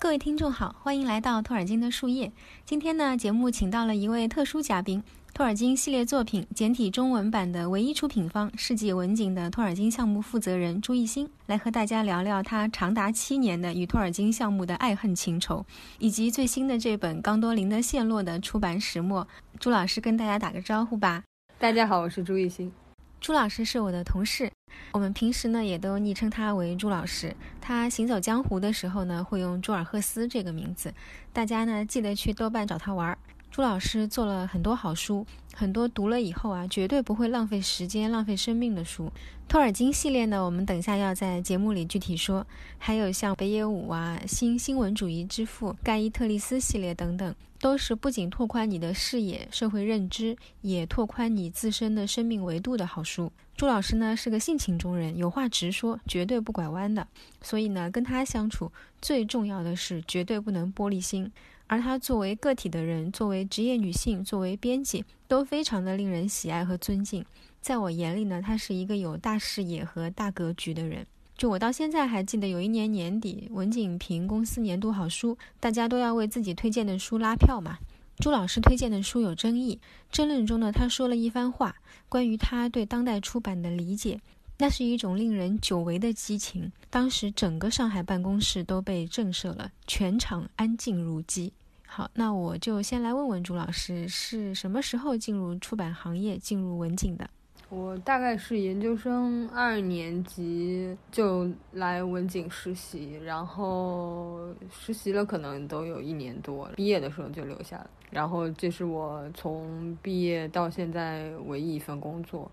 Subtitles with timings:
[0.00, 2.32] 各位听众好，欢迎来到托尔金的树叶。
[2.64, 5.04] 今天呢，节目请到了一位特殊嘉宾，
[5.34, 15.66] 托尔金系列作品简体中文版的唯一出品方世纪文景的托尔金项目负责人朱艺兴，来和大家聊聊他长达七年的与托尔金项目的爱恨情仇，
[15.98, 19.28] 以及最新的这本《冈多林的陷落》的出版始末。
[19.58, 21.22] 朱老师跟大家打个招呼吧。
[21.58, 22.72] 大家好，我是朱艺兴。
[23.20, 24.50] 朱老师是我的同事，
[24.92, 27.34] 我们平时呢也都昵称他为朱老师。
[27.60, 30.92] 他行走江湖的时候呢，会用朱尔赫斯这个名字。
[31.32, 33.18] 大家呢记得去豆瓣找他玩儿。
[33.50, 39.10] 朱老师做了很多好书，很多读了以后啊，绝对不会浪费时间、浪费生命的书。
[39.48, 42.46] 托尔金系列呢，我们等下要在节目里具体说。
[42.78, 47.34] 还有像北野武啊、新新闻主义之父盖伊特利斯系列等等。
[47.58, 53.30] 都是不仅拓宽你的视野、社会认知，也拓宽你自身的生命维度的好书。
[53.54, 57.06] 朱老师呢是个性情中人，有话直说，绝对不拐弯的。
[57.42, 61.30] 所以呢，跟他相处最重要的是绝对不能玻璃心。
[61.70, 67.24] 而她作为个体的人，作为职业女性，作为编辑，都非常的令人喜爱和尊敬。
[67.60, 71.06] 在我眼里呢，她是一个有大视野和大格局的人。
[71.36, 77.78] 就我到现在还记得，有一年年底，文景评公司年度好书，大家都要为自己推荐的书拉票嘛。
[78.18, 79.78] 朱老师推荐的书有争议，
[80.10, 81.76] 争论中呢，他说了一番话，
[82.08, 84.20] 关于他对当代出版的理解，
[84.60, 86.70] 那是一种令人久违的激情。
[86.90, 91.50] 当时整个上海办公室都被震慑了，全场安静如鸡。
[91.86, 97.28] 好，那我就先来问问朱老师，是什么时候进入出版行业，进入文景的？
[97.70, 107.88] 我大概是研究生二年级就来文景实习，然后实习了可能都有一年多，毕业的时候就留下了。
[108.10, 112.50] 然后这是我从毕业到现在唯一一份工作。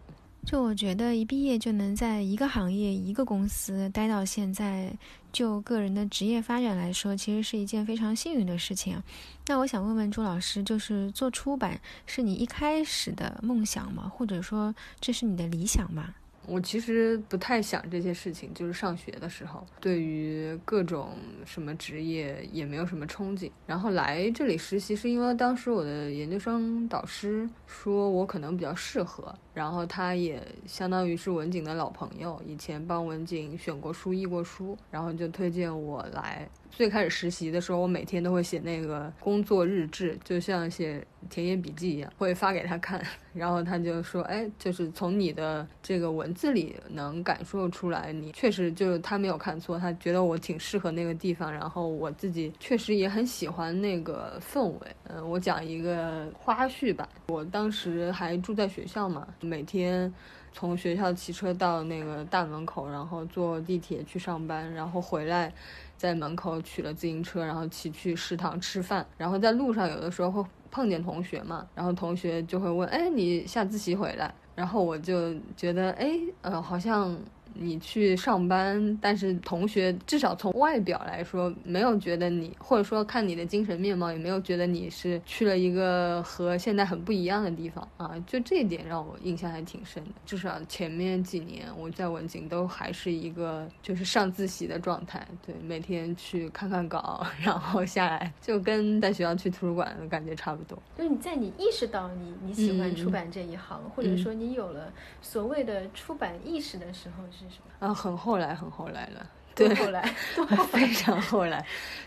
[0.48, 4.98] 就我觉得，一毕业就能在一个行业、一个公司待到现在，
[5.34, 9.04] 就个人的职业发展来说，其实是一件非常幸运的事情。
[9.48, 14.10] 那我想问问朱老师，就是做出版是你一开始的梦想吗？
[14.16, 16.16] 或者说这是你的理想吗？
[16.48, 21.10] 我其实不太想这些事情，就是上学的时候，对于各种
[21.46, 23.52] 什么职业也没有什么憧憬。
[23.66, 36.48] 然后来这里实习，是因为当时我的研究生导师说我可能比较适合，然后他也相当于是文景的老朋友，以前帮文景选过书、译过书，然后就推荐我来。
[36.70, 43.02] 最开始实习的时候，我每天都会写那个工作日志，就像写田野笔记一样，会发给他看。
[43.34, 51.52] 然后他就说：“哎，就是从你的这个文字里能感受出来，你确实就是他没有看错，他觉得我挺适合那个地方。
[51.52, 54.80] 然后我自己确实也很喜欢那个氛围。
[55.10, 57.10] 嗯，我讲一个花絮吧。
[57.30, 60.14] 我当时还住在学校嘛，每天
[60.54, 65.52] 从学校骑车到那个大门口，然后坐地铁去上班，然后回来。”
[65.98, 69.04] 在门口取了自行车，然后骑去食堂吃饭。
[69.18, 77.18] 然后在路上有的时候会碰见同学嘛，然后同学就会问：“哎，你下自习回来？”然后我就觉得：“哎，呃，好像。”
[77.60, 88.14] 你去上班，但是同学至少从外表来说，没有觉得你，或者说看你的精神面貌，也没有觉得你是去了一个和现在很不一样的地方啊。
[88.28, 90.12] 就这一点让我印象还挺深的。
[90.26, 100.78] 至少前面几年我在文景都还是一个就是上自习的状态，对，每天去看看稿， 然后下来就跟在学校去图书馆的感觉差不多。
[100.96, 107.47] 就是你在你意识到你你喜欢出版这一行，或者说你有了所谓的出版意识的时候是。
[107.80, 109.26] 啊，很后来，很后来了，
[109.58, 110.02] 对，后来，
[110.72, 111.66] 非常后来，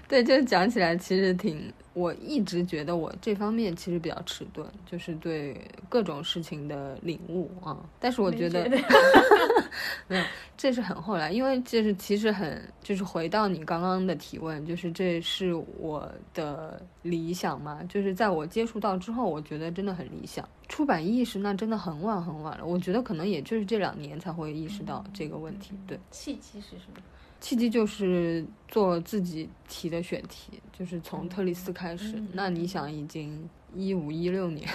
[0.09, 8.69] 对，就讲起来其实挺，我一直觉得我这方面其实比较迟钝，就是对各种事情的领悟啊，但是我觉得，
[10.07, 10.25] 没有，
[10.57, 20.49] 这是很后来，因为这是其实很，就是回到你刚刚的提问，就是这是我的理想嘛，就是在我接触到之后，我觉得真的很理想。
[20.69, 25.73] 出版意识那真的很晚很晚了，我觉得可能也就是这两年才会意识到这个问题。
[25.85, 27.03] 对，契机是什么？
[27.41, 32.23] 契机就是做自己提的选题，就是从特里斯开始。
[32.33, 34.69] 那你想，已经一五一六年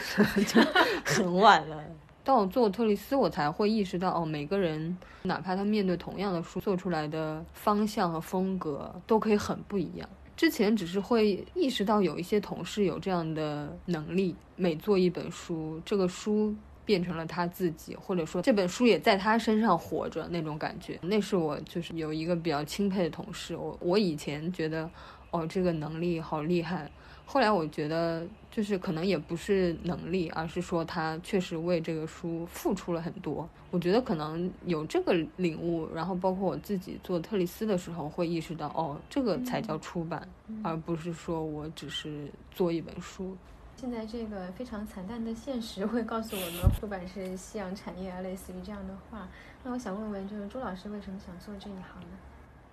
[0.47, 0.61] 就
[1.05, 1.83] 很晚了。
[2.23, 10.09] 到我做特里斯，我才会意识到，哦，每个人哪怕他面对同样的书，做出来的方向和风格都可以很不一样。
[10.35, 16.53] 之前只是会意识到有一些同事有这样的能力，每做一本书，这个书
[16.85, 20.99] 变成了他自己，或者说这本书也在他身上活着那种感觉。
[21.01, 23.55] 那是我就是有一个比较钦佩的同事。
[23.55, 24.89] 我我以前觉得，
[25.31, 26.89] 哦，这个能力好厉害，
[27.25, 33.49] 后来我觉得，就是可能也不是能力，而是说他确实为这个书付出了很多。
[33.71, 40.25] 我觉得可能有这个领悟，然后包括我自己做特里斯的时候，会意识到，哦，这个才叫出版，
[40.63, 43.35] 而不是说我只是做一本书。
[43.77, 49.27] 现在这个非常惨淡的现实会告诉我们，不管是夕阳产业啊，类似于这样的话。
[49.63, 52.17] 那我想问问，就是朱老师为什么想做这一行呢？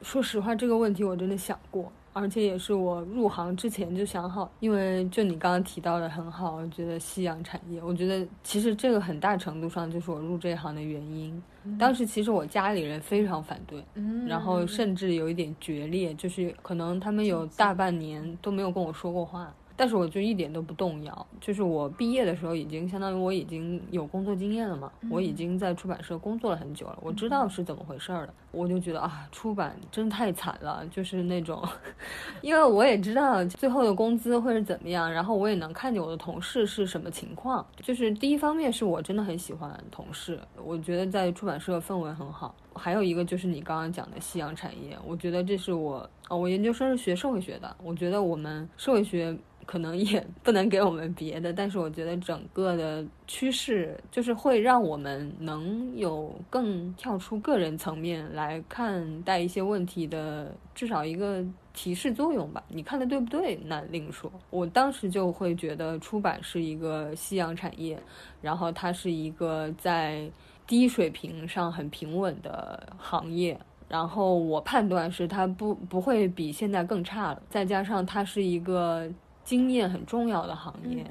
[0.02, 1.90] 说实话，这个问题我真的想过。
[2.14, 11.42] 而且也是我入行之前就想好，因为就你刚刚提到的很好，我觉得夕阳产业，我觉得其实这个很大程度上就是我入这一行的原因。
[11.78, 13.82] 当时其实我家里人非常反对，
[14.26, 19.52] 然后甚至有一点决裂，就是可能他们有大半年都没有跟我说过话。
[19.82, 31.60] 但是我就一点都不动摇，就是我毕业的时候已经相当于我已经有工作经验了嘛，我已经在出版社工作了很久了，我知道是怎么回事儿了，我就觉得啊，出版真太惨了，就是那种，
[32.42, 49.36] 因为我也知道最后的工资会是怎么样，然后我也能看见我的同事是什么情况，就是第一方面是我真的很喜欢同事，我觉得在出版社氛围很好，还有一个就是你刚刚讲的夕阳产业，我觉得这是我，哦，我研究生是学社会学的，我觉得我们社会学。
[49.66, 62.62] 可能也 不能给我们别的，但是我觉得整个的趋势就是会让我们能有更跳出个人层面来看待一些问题的，至少一个提示作用吧。
[62.68, 63.58] 你看的对不对？
[63.64, 64.30] 那另说。
[64.50, 68.00] 我当时就会觉得出版是一个夕阳产业，
[68.40, 70.30] 然后它是一个在
[70.66, 73.58] 低水平上很平稳的行业，
[73.88, 77.42] 然后我判断是它不不会比现在更差了。
[77.48, 79.10] 再加上它是一个。
[79.44, 81.04] 经验很重要的行业，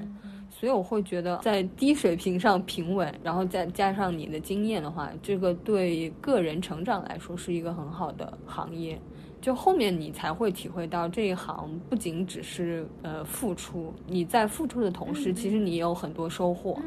[0.50, 9.00] 所以我会觉得在低水平上平稳，然后再加上你的经验的话，这个对个人成长来说是一个很好的行业。
[9.40, 16.80] 就后面你才会体会到这一行不仅只是呃付出，你在付出的同时，其实你也有很多收获。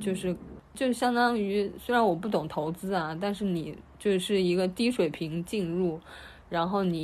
[0.00, 0.34] 就是
[0.74, 6.00] 就相当于虽然我不懂投资啊，但是你就是一个低水平进入。
[6.52, 6.98] 然后你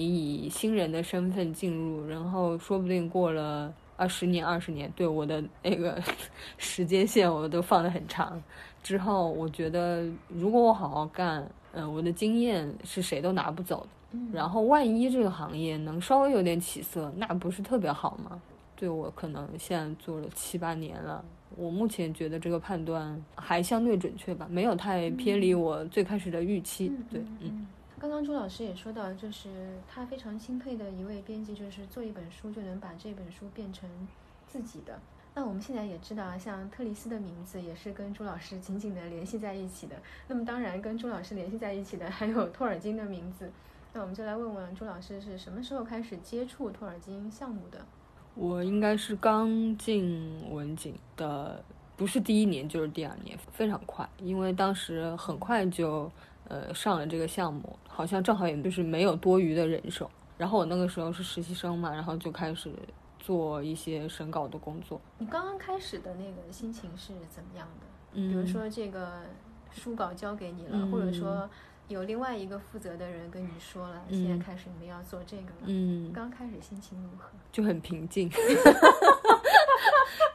[0.45, 5.99] 以新人的身份进入，然后说不定过了二十年、二十年，对我的那个
[6.59, 8.39] 时间线我都放得很长。
[8.83, 14.19] 之后我觉得，如果我好好干，嗯，我的经验是谁都拿不走的。
[14.35, 18.39] 然后万一这个行业能稍微有点起色，那不是特别好吗？
[18.77, 21.25] 对我可能现在做了七八年了，
[21.57, 26.93] 我目前觉得这个判断还相对准确吧，没有太偏离我最开始的预期。
[27.11, 27.67] 对，嗯。
[28.01, 29.49] 刚刚朱老师也说到，就是
[29.89, 33.91] 他非常钦佩的一位编辑，就是做一本书就能把这本书变成
[34.47, 34.97] 自己的。
[35.35, 39.97] 那我们现在也知道啊，像特里斯的名字也是跟朱老师紧紧的联系在一起的。
[40.29, 43.51] 那么当然跟朱老师联系在一起的还有托尔金的名字。
[43.93, 47.85] 那我们就来问问朱老师是什么时候开始接触托尔金项目的？
[48.37, 51.65] 我应该是刚进文景的，
[51.97, 56.09] 不是第一年就是第二年，非常快，因为当时很快就。
[56.49, 60.11] 呃，上了这个项目，好像正好也就是没有多余的人手。
[60.37, 62.73] 然后我那个时候是实习生嘛，然后就开始
[63.19, 65.01] 做一些审稿的工作。
[65.19, 67.87] 你刚刚开始的那个心情是怎么样的？
[68.15, 69.23] 嗯，比如说这个
[69.71, 71.49] 书稿交给你了，或者说
[71.89, 75.67] 有另外一个负责的人跟你说了，现在开始你们要做这个了。
[75.67, 77.31] 嗯，刚开始心情如何？
[77.51, 78.31] 就很平静。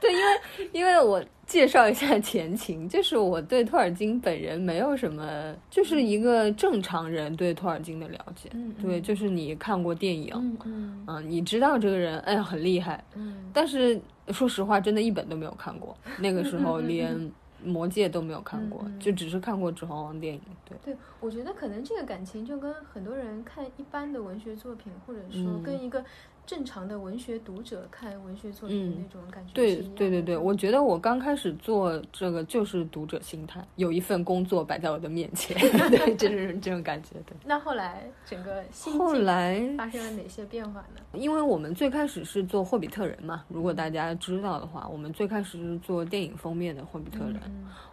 [0.04, 8.50] 对，因为因为我介绍一下 前情，就是我对托尔金本人没有什么，就是一个正常人对托尔金的了解。
[8.54, 10.34] 嗯，对，就是你看过电影，
[10.66, 13.04] 嗯嗯，你知道这个人，哎呀，很厉害。
[13.16, 15.96] 嗯，但是说实话，真的一本都没有看过。
[16.20, 17.32] 那个时候连。
[17.66, 20.42] 魔戒都没有看过，就只是看过《指环王》电影。
[20.66, 26.04] 对，对我觉得可能这个感情就跟很多人看一般的文学作品，或者说跟一个。
[26.46, 35.58] 正常的文学读者看文学作品的那种感觉，对对对对，我觉得我刚开始做这个就是读者心态，有一份工作摆在我的面前，
[35.90, 37.12] 对，就是这种感觉。
[37.26, 37.36] 对。
[37.46, 38.62] 那后来整个
[38.98, 41.02] 后来发生了哪些变化呢？
[41.14, 47.36] 因为我们最开始是做《霍比特人》嘛，如果大家知道的话，我们最开始是做电影封面的《霍比特人》，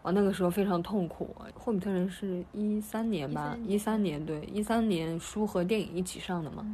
[0.02, 1.34] 啊，那个时候非常痛苦。
[1.58, 3.56] 《霍比特人》是一三年吧？
[3.64, 6.66] 一三年，对，一三年书和电影一起上的嘛。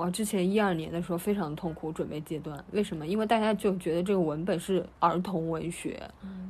[0.00, 3.06] 哇，之前一二年的时候非常痛苦，准备阶段，为什么？
[3.06, 6.02] 因为大家就觉得这个文本是儿童文学，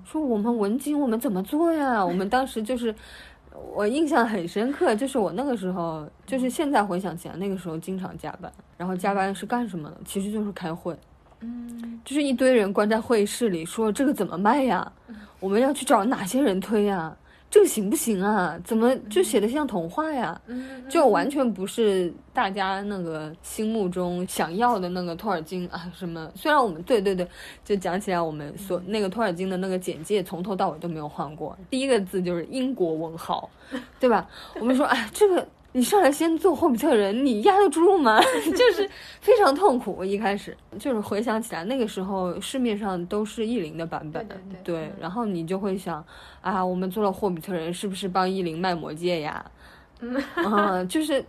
[0.04, 2.07] 说我们文经我们怎么做呀？
[2.07, 2.95] 我们当时就是，
[3.75, 9.97] 我印象很深刻，就是我那个时候，就是现在回想起来，那个时候经常加班，然后加班是干什么的？
[10.04, 10.97] 其实就是开会，
[11.40, 14.92] 嗯，就是一堆人关在会议室里说这个怎么卖呀？
[15.40, 17.16] 我们要去找哪些人推呀？
[17.50, 18.57] 这个行不行啊？
[18.64, 20.40] 怎么就写的像童话呀？
[20.88, 26.30] 就完全不是大家那个心目中想要的那个托尔金啊什么。
[26.37, 27.26] 虽然我们对对对，
[27.64, 33.50] 就讲起来我们所那个托尔金的那个简介从头到尾都没有换过，第一个字就是英国文豪，
[33.99, 34.28] 对吧？
[34.61, 35.47] 我们说哎这个。
[35.73, 38.21] 你上来先做霍比特人，你压得住吗？
[38.57, 40.05] 就是非常痛苦。
[40.05, 44.27] 一开始就是回想起来，那个时候市面上都是译林的版本，
[44.65, 46.05] 对，然后你就会想
[46.41, 49.45] 啊，我们做了霍比特人，是不是帮译林卖魔戒呀？
[50.00, 51.25] 嗯，就是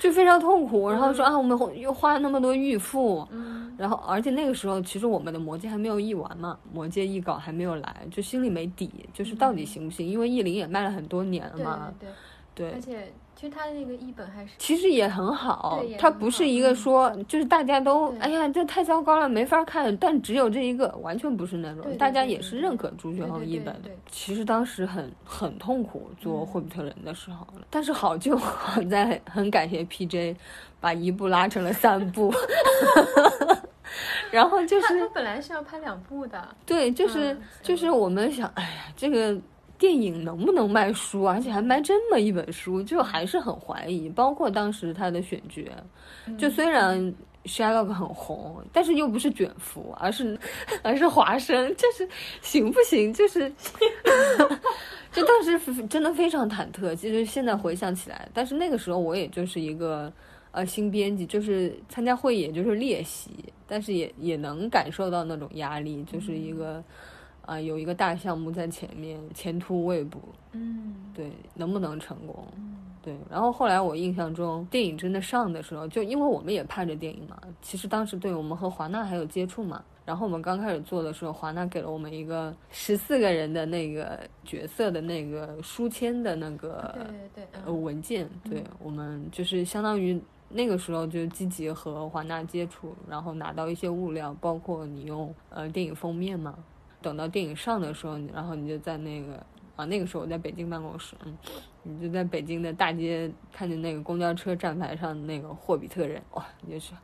[0.00, 0.88] 就非常痛苦。
[0.88, 3.28] 然后说啊，我们又花了那么多预付，
[3.76, 10.08] 然后而且那个时候其实我们的魔戒还没有译完嘛，魔戒译稿还没有来，就心里没底，就是到底行不行？
[10.08, 12.08] 因为译林也卖了很多年了嘛，对
[12.54, 13.12] 对，而且。
[13.42, 15.82] 其实他的那个译本还是，其实也很好。
[15.98, 19.96] 他不是一个说，就是大家都，哎呀，这太糟糕了，没法看。
[19.96, 23.90] 但只有这一个，完全不是那种，大家也是认可朱学恒译本的。
[24.08, 30.36] 其实当时很很痛苦做霍比特人的时候，但是好就好在很感谢 PJ，
[30.80, 32.32] 把一部拉成了三部。
[34.30, 36.48] 然后就是他本来是要拍两部的。
[36.64, 39.36] 对，就是就是我们想，哎呀，这个。
[39.82, 44.08] 电影能不能卖书，而且还卖这么一本书，就还是很怀疑。
[44.08, 45.60] 包括当时他的选角，
[46.38, 47.12] 就虽然
[47.46, 50.38] Sherlock 很红，但是又不是卷福，而是
[50.84, 52.08] 而是华生，就是
[52.42, 53.12] 行不行？
[53.12, 53.52] 就是，
[55.10, 56.94] 就当时真的非常忐忑。
[56.94, 60.12] 其实现在回想起来，但是那个时候我也就是一个
[60.52, 63.30] 呃新编辑，就是参加会也就是练习，
[63.66, 66.80] 但是也也能感受到那种压力，就是一个。
[67.42, 70.20] 啊，有一个大项目在前面，前途未卜。
[70.52, 72.46] 嗯，对，能不能成功？
[73.02, 73.16] 对。
[73.30, 79.82] 然后后来我印象中，电影真的上的时候，就因为我们也拍着电影嘛，其实当时对我们和华纳还有接触嘛。
[80.04, 96.54] 然后我们刚开始做的时候，华纳给了我们一个十四个人的那个角色的那个书签的那个对对对文件，对我们就是相当于那个时候就积极和华纳接触，然后拿到一些物料，包括你用呃电影封面嘛。
[97.02, 99.44] 等到电影上的时候，然后你就在那个
[99.74, 101.36] 啊，那个时候我在北京办公室，嗯，
[101.82, 106.96] 你就在北京的大街看见那个公交车站牌上那个霍比特人，哇，你就说，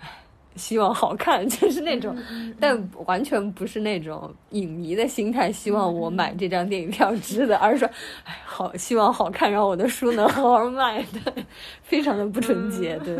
[0.00, 0.08] 唉，
[0.56, 2.16] 希望好看， 就是那种，
[2.58, 7.90] 但完全不是那种影迷的心态，希望我买这张电影票值得，而是说，
[8.24, 11.44] 哎，好，希望好看，然后我的书能好好卖， 对，
[11.82, 13.16] 非常的不纯洁，对，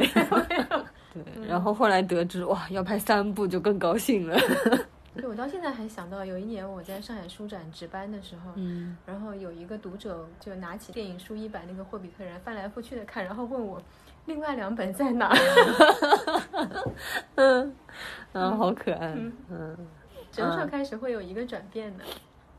[1.12, 4.38] 对，然后后来得知哇，要拍三部，就更高兴了。
[5.16, 13.80] 对，我到现在还想到有一年我在上海书展值班的时候，嗯，然后有一个读者就拿起电影书一版那个《霍比特人》翻来覆去的看，然后问我
[14.26, 15.35] 另外两本在哪？
[17.37, 17.75] 嗯，
[18.32, 19.14] 嗯，好可爱，
[19.50, 19.76] 嗯，
[20.32, 22.04] 什么时候开始会有一个转变呢？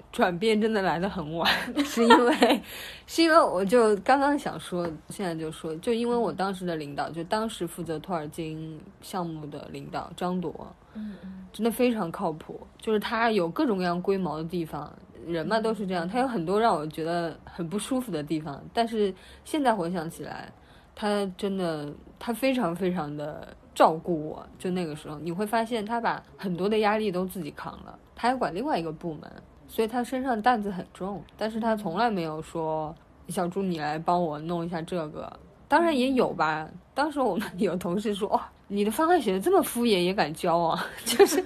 [0.09, 1.51] 转变真的来的很晚，
[1.85, 2.61] 是因为，
[3.05, 11.15] 是因为我就刚刚想说，现在就说，就因为我当时的领导，就当时负责托尔金项目的领导张铎，嗯
[11.53, 14.91] 真的非常靠谱，就是他有各种各样龟毛的地方，
[15.25, 19.13] 人嘛都是这样，他有很多让我觉得很不舒服的地方，但是
[19.43, 20.51] 现在回想起来，
[20.93, 29.31] 他真的他非常非常的照顾我，就那个时候你会发现他把很多的压力都自己扛了，他还管另外一个部门。
[29.69, 32.95] 所以他身上担子很重，但是他从来没有说
[33.27, 35.37] 小朱你来帮我弄一下这个，
[35.67, 36.69] 当然也有吧。
[36.93, 40.85] 当时我们有同事说，哇，你的方案写的这么敷衍也敢交啊？
[41.05, 41.43] 就是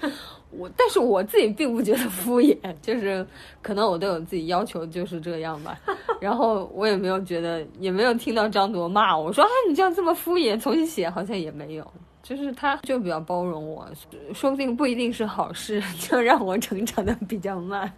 [0.50, 3.26] 我，但是我自己并不觉得敷衍，就是
[3.62, 5.80] 可能我对我自己要求就是这样吧。
[6.20, 11.92] 然后我也没有觉得，也没有听到张铎骂我说，哎，你这样这么敷衍，重新写好像也没有。
[12.24, 13.88] 就是他，就比较包容我，
[14.32, 17.92] 说不定不一定是好事，就让我成长的比较慢。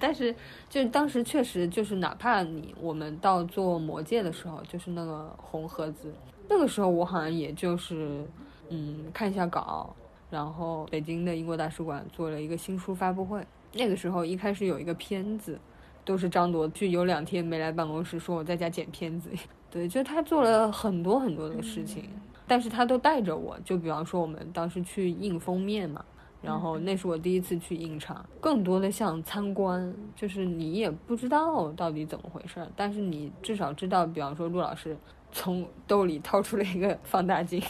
[0.00, 0.34] 但是，
[0.68, 6.12] 就当时确实就是，哪怕你我们到做魔戒的时候，就是那个红盒子，
[6.48, 8.26] 那个时候我好像也就是，
[8.68, 9.94] 嗯，看一下稿，
[10.30, 15.58] 然后北京的英国大使馆做了一个新书发布会，那个时候一开始有一个片子，
[16.04, 19.30] 都是张铎，去有两天没来办公室，说我在家剪片子。
[19.70, 22.08] 对，就他做了很多很多的事情。
[22.46, 26.02] 但是他都带着我，就比方说我们当时去印封面嘛，
[26.40, 34.96] 然后那是我第一次去印厂，更多的像参观，就是你也不知道到底怎么回事，但是你至少知道，比方说陆老师
[35.30, 37.62] 从兜里掏出了一个放大镜，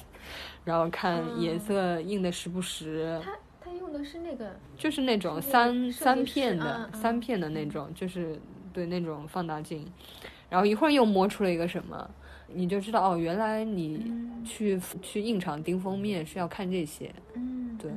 [0.69, 3.19] 然后看颜色印的实不实。
[3.25, 8.39] 他他用的是那个，就是那种三三片的三片的那种，就是
[8.71, 9.91] 对那种放大镜，
[10.51, 12.11] 然后一会儿又摸出了一个什么。
[12.51, 14.13] 你就知道哦，原来你
[14.45, 17.91] 去去印厂盯封面是要看这些，嗯，对。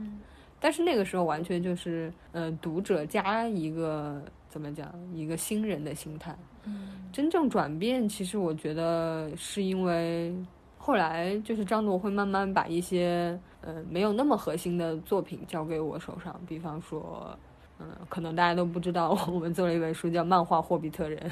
[0.58, 10.34] 但是那个时候完全就是，呃，读者加一个怎么讲，一个新人的心态，嗯真正转变，其实我觉得是因为
[10.84, 17.38] 后来就是张铎会慢慢把一些呃没有那么核心的作品交给我手上，比方说，
[17.80, 21.30] 嗯，可能大家都不知道，我们做了一本书叫《漫画霍比特人》，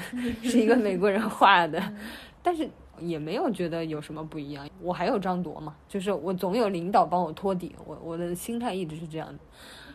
[0.48, 1.82] 是一个美国人画的，
[2.44, 2.68] 但是
[3.00, 4.68] 也没有觉得有什么不一样。
[4.80, 9.38] 我还有张铎嘛，就是我总有领导帮我托底，我我的心态一直是这样的。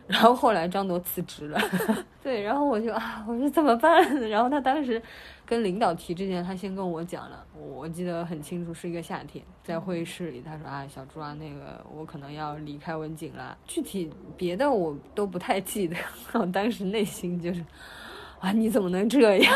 [0.08, 1.60] 然后后来张铎辞职了，
[2.22, 4.04] 对，然后我就啊，我说怎么办？
[4.30, 5.02] 然后他当时
[5.46, 15.96] 跟领导提之前，他先跟我讲了，我记得很清楚，是一个夏天，在会议室里，他说啊，小朱啊，那个我可能要离开文景了，具体别的我都不太记得。
[16.34, 17.66] 我当时内心就是，
[18.40, 19.54] 啊，你怎么能这样？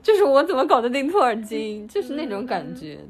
[0.00, 1.88] 就是我怎么搞得定托尔金？
[1.88, 3.00] 就是那种感觉。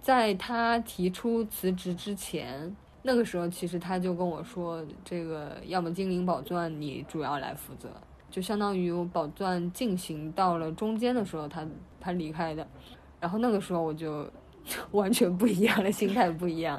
[0.00, 2.74] 在他提出辞职之前。
[3.10, 7.88] 那个时候，其实他就跟我说：“这个要么精灵宝钻你主要来负责，
[8.30, 11.66] 就相当于我宝钻进行到了中间的时候，他
[11.98, 12.68] 他离开的。
[13.18, 14.30] 然后那个时候我就
[14.92, 16.78] 完全不一样了，心态不一样，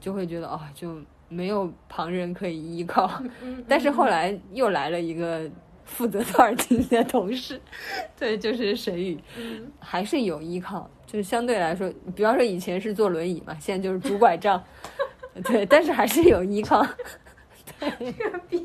[0.00, 0.96] 就会觉得哦，就
[1.28, 3.22] 没有旁人可以依靠。
[3.68, 5.46] 但是后来又来了一个
[5.84, 7.60] 负责托尔金的同事，
[8.18, 9.20] 对，就是沈宇，
[9.78, 14.58] 还是有依靠，就是相对来说，比方说以前是坐轮椅嘛，现在就是拄拐杖。”
[15.44, 16.86] 对，但是还是有依靠。
[17.78, 18.14] 对，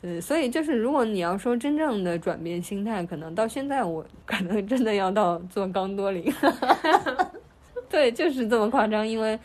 [0.00, 6.32] 对，所以就是，如果你要说真正的转变心态，可能到现在我可能真的要到做刚多林。
[7.90, 9.38] 对，就是这么夸张，因为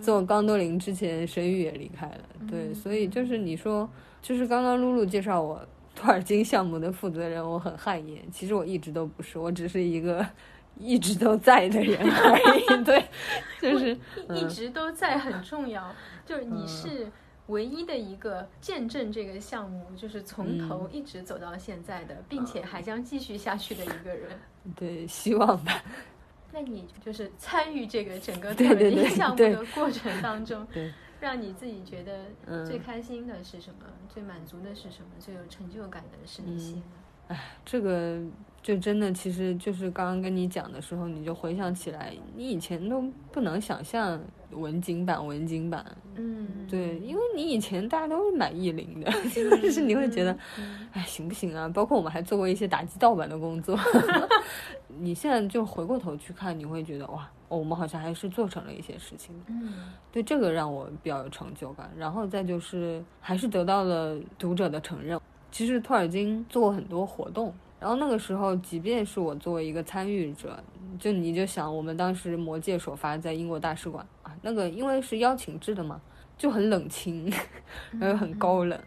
[0.00, 2.20] 做刚多林之前，沈宇也离开了。
[2.50, 3.88] 对，所以就是你说，
[4.22, 5.60] 就是刚刚露露介绍我
[5.94, 8.20] 土耳其项目的负责人，我很汗颜。
[8.32, 10.26] 其实我一直都不是，我只是一个。
[10.78, 13.04] 一直都在的人而已， 对，
[13.60, 13.96] 就是
[14.34, 15.94] 一直都在很重要。
[16.24, 17.10] 就是你是
[17.46, 24.38] 唯一的一个见证这个项目，就是从头一直走到现在的，并且还将继续下去的一个人。
[24.74, 25.82] 对，希望吧。
[26.52, 30.66] 那你就是参与这个整个 特别 项目的过程当中，
[31.20, 33.86] 让你自己觉得最开心的是什么？
[34.08, 35.08] 最满足的是什么？
[35.18, 36.82] 最有成就感的是哪些呢？
[37.28, 38.20] 哎，这个。
[38.62, 45.86] 就真的，其实就是刚刚跟你讲的时候，你就回想起来，你以前都不能想象文景版文景版，
[46.16, 50.36] 嗯，对，因为你以前大家都是买译林的，就是你会觉得，
[50.92, 51.68] 哎，行不行啊？
[51.68, 53.78] 包括我们还做过一些打击盗版的工作，
[54.98, 59.74] 你现在就回过头去看，你会觉得哇，我们好像还是做成了一些事情，嗯，
[60.10, 61.88] 对，这个让我比较有成就感。
[61.96, 65.20] 然后再就是还是得到了读者的承认。
[65.56, 67.50] 其实托尔金做过很多活动。
[67.80, 70.62] 然后那个时候，即便是我作为一个参与者，
[70.98, 75.98] 就你就想，我们当时魔戒首发在英国大使馆啊，那个因为是邀请制的嘛，
[76.36, 77.32] 就很冷清，
[77.98, 78.78] 然 后很高冷。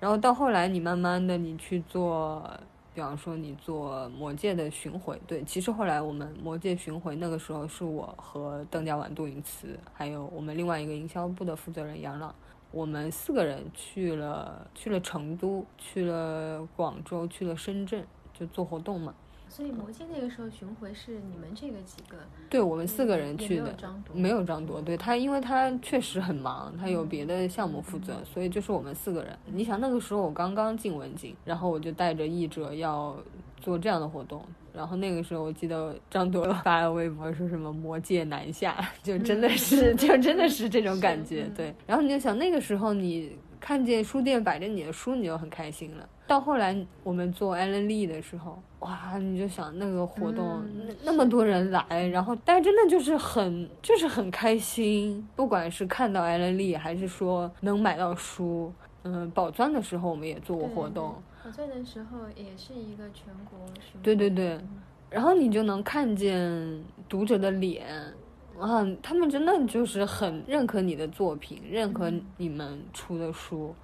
[0.00, 2.42] 然后到后来，你慢慢的你去做，
[2.94, 12.34] 比方说你做魔戒的巡回，对，其实后来我们魔戒巡回那个时候是我和邓家婉、杜云慈，还有我们另外一个营销部的负责人杨朗，
[12.74, 18.04] 我们四个人去了去了成都，去了广州，去了深圳。
[18.36, 19.14] 就做活动嘛，
[19.48, 22.16] 所以魔戒那个时候巡回是你们这个几个？
[22.50, 23.72] 对我们四个人去的，
[24.12, 29.38] 没有张铎，对他，因为他确实很忙，他有别的项目负责，所以就是我们四个人。
[29.46, 33.16] 你想那个时候我刚刚进文景，然后我就带着译者要
[33.60, 41.74] 做这样的活动，然后那个时候我记得张朵发了微博说什么魔界南下，就真的是 就真的是这种感觉，对。
[41.86, 43.38] 然后你就想那个时候你。
[43.60, 46.06] 看见书店摆着你的书，你就很开心了。
[46.26, 55.26] 到后来我们做艾伦利的时候，哇，你就想那个活动那那么多人来，然后但真的就是很就是很开心。
[55.34, 58.70] 不管是看到艾伦利，还是说能买到书，
[59.04, 61.14] 嗯，宝钻的时候我们也做过活动。
[61.44, 64.00] 宝钻的时候也是一个全国巡。
[64.02, 64.58] 对对对，
[65.10, 67.86] 然后你就能看见读者的脸。
[68.58, 73.74] 啊，他们真的就是很认可你的作品，认可你们出的书，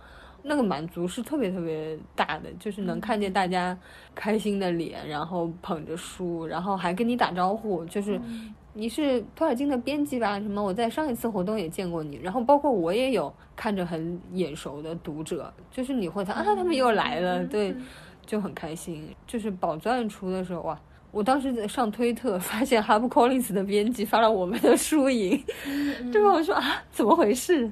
[0.45, 3.77] 那个满足是特别特别大的，就是能看见大家
[4.15, 8.19] 开心的脸，然后捧着书，然后还跟你打招呼，就是
[8.73, 10.39] 你是托尔金的编辑吧？
[10.41, 10.63] 什么？
[10.63, 17.75] 我在上一次活动也见过你，然后包括我也有看着很眼熟的读者，就是你会他啊，他们又来了，对，
[18.25, 19.15] 就很开心。
[19.27, 20.79] 就是宝钻出的时候哇。
[21.13, 25.45] 我当时在上推特，发现 HarperCollins 的编辑发了我们的输赢，
[26.13, 27.69] 对吧我说啊，怎么回事？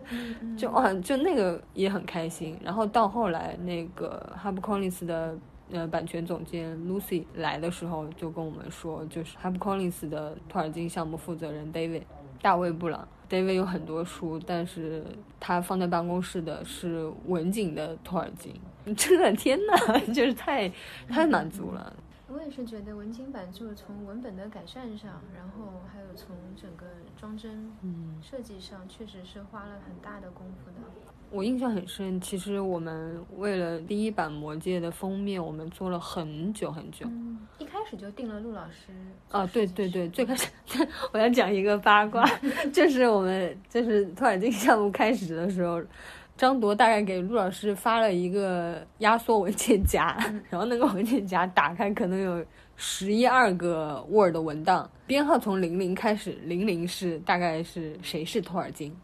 [0.56, 2.58] 就啊，就那个也很开心。
[2.64, 5.38] 然后到后来，那个 HarperCollins 的
[5.70, 12.02] 呃版权总监 Lucy 来的时候，就跟我们说，就是 HarperCollins 的托尔金项目负责人 David
[12.40, 15.04] 大卫布朗，David 有很多书，但是
[15.40, 18.54] 他放在办公室的是文景的托尔金。
[18.96, 20.72] 真的天呐， 就是太
[21.09, 21.94] 太满足了。
[22.31, 27.70] 我也是觉得文景版就是从文本的改善上，然后还有从整个装帧
[28.22, 30.76] 设计上，确实是花了很大的功夫的。
[31.30, 37.04] 我印象很深，其实我们为了第一版《魔戒》的封面，我们做了很久很久。
[37.06, 38.92] 嗯，一开始就定了陆老师。
[39.30, 40.48] 啊，对对对，最开始
[41.12, 42.24] 我要讲一个八卦，
[42.72, 45.82] 就是我们就是托尔金项目开始的时候，
[46.36, 50.16] 张铎大概给陆老师发了一个压缩文件夹，
[50.48, 52.44] 然后那个文件夹打开可能有
[52.76, 58.96] 十一二个 Word 文档，编号从零零开始，零零是大概是谁是托尔金。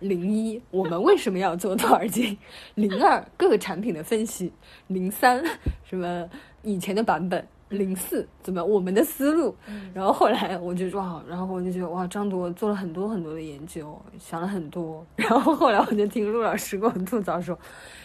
[0.00, 2.36] 零一，我们为什么要做托尔金？
[2.74, 4.52] 零二，各个产品的分析。
[4.88, 5.42] 零三，
[5.84, 6.28] 什么
[6.62, 7.46] 以前的版本？
[7.70, 9.56] 零四，怎么我们的思路？
[9.92, 15.04] 然后后来我就哇，然后我就觉得哇，张铎做了很多很多的研究，想了很多。
[15.16, 17.58] 然后后来我就听陆老师跟我吐槽说：“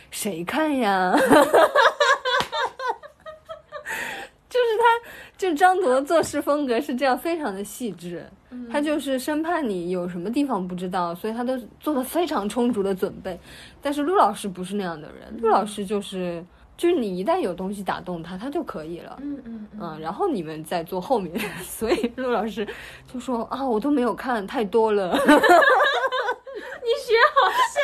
[0.10, 1.14] 谁看呀？”
[4.50, 4.84] 就是他，
[5.38, 8.26] 就张铎做事风格是这样，非常的细致。
[8.70, 13.40] 他就是生怕你有什么地方不知道，所以他都做的非常充足的准备。
[13.82, 16.44] 但是陆老师不是那样的人，陆老师就是
[16.76, 19.18] 就是你一旦有东西打动他，他就可以了。
[19.22, 21.34] 嗯嗯嗯，然后你们再做后面。
[21.64, 22.68] 所以陆老师
[23.12, 25.12] 就说啊，我都没有看太多了。
[25.16, 25.20] 你
[27.00, 27.82] 学好像，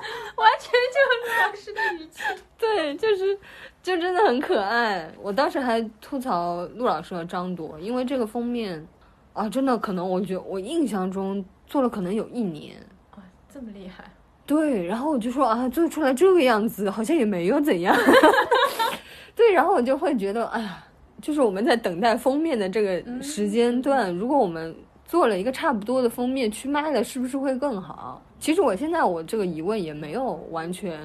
[0.36, 2.22] 完全就是陆老师的语气。
[2.58, 3.38] 对，就是
[3.82, 5.12] 就真的很可爱。
[5.20, 8.86] 我当时还吐槽陆老师和张铎，因为这个封面。
[9.32, 12.76] 啊，真的可能，我觉得我印象中做了可能有一年，
[13.12, 14.04] 啊，这么厉害。
[14.44, 17.96] 对，然后我就说啊，做出来这个样子，好像也没有怎样。
[19.34, 20.84] 对，然后我就会觉得，哎呀，
[21.22, 24.74] 就是我们在等待封面的这个时间段，如果我们
[25.06, 28.20] 做了一个差不多的封面去卖了，是不是会更好？
[28.38, 31.00] 其实我现在我这个疑问也没有完全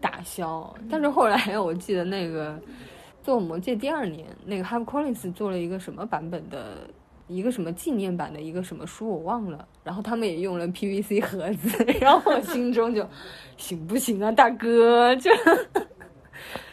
[0.00, 2.58] 打消，但是后来我记得那个
[3.22, 6.88] 做《魔戒》第二年，那个 Have Collins 做了一个什么版本的。
[7.28, 13.08] 一个什么纪念版的一个什么书我忘了，然后他们也用了 PVC 盒子， 然后我心中就，
[13.56, 15.14] 行不行啊，大哥？
[15.16, 15.30] 就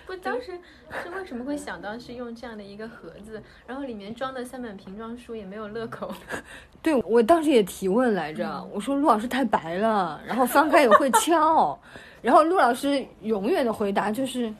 [0.06, 0.60] 不当时
[1.04, 6.12] 是为什么会想到是用这样的一个盒子，然后里面装的三本瓶装书也没有乐口。
[6.82, 11.80] 对我当时也提问来着，我说陆老师太白了，然后翻开也会翘，
[12.24, 14.52] 然后陆老师永远的回答就是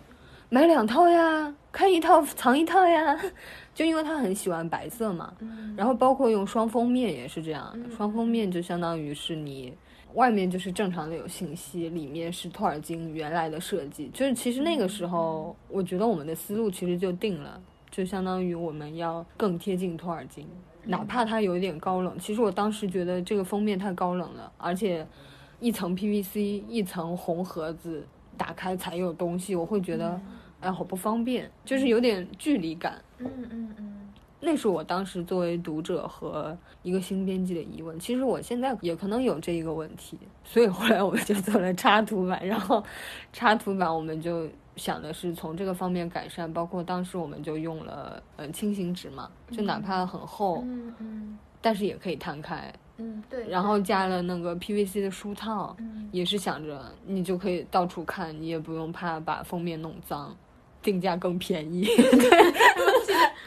[0.50, 3.20] 买两套呀，看一套藏一套呀。
[3.74, 5.34] 就因为他很喜欢白色嘛，
[5.78, 9.74] 然后包括用双封面也是这样，双封面就相当于是你
[10.16, 14.10] 外面就是正常的有信息，里面是托尔金原来的设计。
[14.10, 20.46] 就是其实那个时候，我觉得我们的思路其实就定了，就相当于我们要更贴近托尔金，
[20.84, 22.20] 哪怕他有一点高冷。
[22.20, 25.08] 其实我当时觉得这个封面太高冷了，而且
[25.62, 28.06] 一层 PVC 一层红盒子，
[28.36, 30.20] 打开才有东西，我会觉得。
[30.62, 33.02] 哎，好不方便，就是有点距离感。
[33.18, 38.00] 嗯嗯嗯，那是我当时作为读者和一个新编辑的疑问。
[38.00, 42.46] 其实我现在也可能有这一个问题，所以后来我们就做了插图版。
[42.46, 42.84] 然后
[43.34, 52.74] 插图版我们就想的是从这个方面改善，包括当时我们就用了呃轻型纸嘛，就哪怕很厚，嗯嗯，但是也可以摊开。
[52.98, 53.48] 嗯，对。
[53.48, 55.76] 然后加了那个 PVC 的书套，
[56.12, 60.36] 也是想着你就可以到处看，你也不用怕把封面弄脏。
[60.82, 62.06] 定价更便宜，对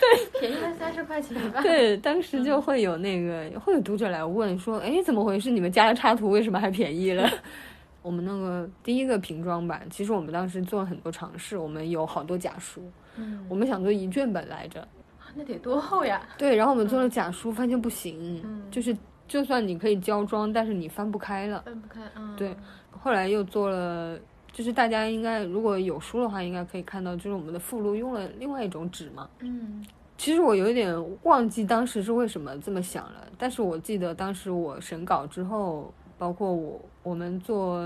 [0.03, 1.63] 对，便宜了三十块钱吧。
[1.63, 5.51] 对，当时就会有那个会有读者来问说：“哎，怎么回事？
[5.51, 7.29] 你们加了插图，为什么还便宜了？”
[8.03, 12.83] 我们那个第一个瓶装版，其实我们当时做了很多尝试，我们有好多假书，
[13.17, 14.87] 嗯，我们想做一卷本来着，
[15.35, 16.21] 那得多厚呀？
[16.37, 18.43] 对，然后我们做了假书，发现不行，
[18.73, 18.97] 就是
[19.29, 22.55] 就算你可以胶装，但是你翻不开了，翻不开，嗯，对，
[22.91, 24.19] 后来又做了。
[24.53, 29.29] 就是大家应该如果有书的话，应该可以看到，就是我们的附录用了另外一种纸嘛。
[29.41, 29.83] 嗯，
[30.19, 37.81] 其实我有点忘记当时是为什么这么想了，但是我记得当时我审稿之后，包括我我们做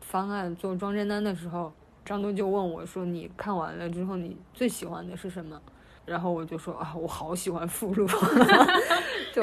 [0.00, 1.72] 方案做装帧单的时候，
[2.04, 5.60] 张东就问我说：“你看完了之后，你最喜欢的是什么？”
[6.04, 8.04] 然后我就说：“啊，我好喜欢附录。”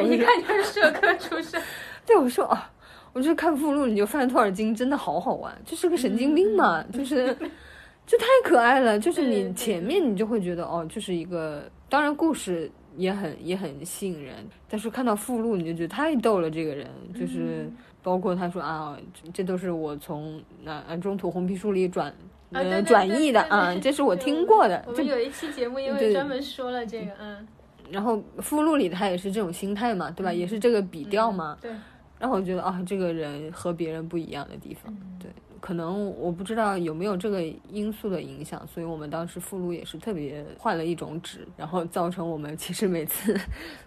[0.04, 1.62] 一看就是社科出身。
[2.06, 2.70] 对，我说啊。
[3.14, 7.36] 我就看附录，你就发现托尔金真的好好玩，就是个神经病嘛，就是，
[8.06, 9.00] 就太可爱了。
[9.00, 14.36] 就是你前面你就会觉得哦，就是一个，当然故事也很也很吸引人，
[14.70, 16.50] 但是看到附录你就觉得太逗了。
[16.50, 16.88] 这个人
[17.20, 17.70] 就是
[18.04, 18.98] 包括他说啊，
[19.34, 22.14] 这都是我从那中途红皮书里转
[22.52, 24.84] 呃转译的啊，这是我 听过的。
[24.88, 27.48] 我们有一期节目因为专门说了这个，嗯。
[27.90, 30.34] 然后附录里他也是这种心态嘛，对吧？
[30.34, 31.58] 也是这个笔调嘛。
[31.62, 31.72] 对。
[32.20, 43.40] 让我觉得啊，这个人和别人不一样的地方，对可能我不知道有没有这个因素的影响，所以我们当时附录也是特别换了一种纸，然后造成我们其实每次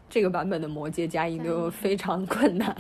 [0.09, 2.77] 这个版本的《魔戒》加印都非常困难。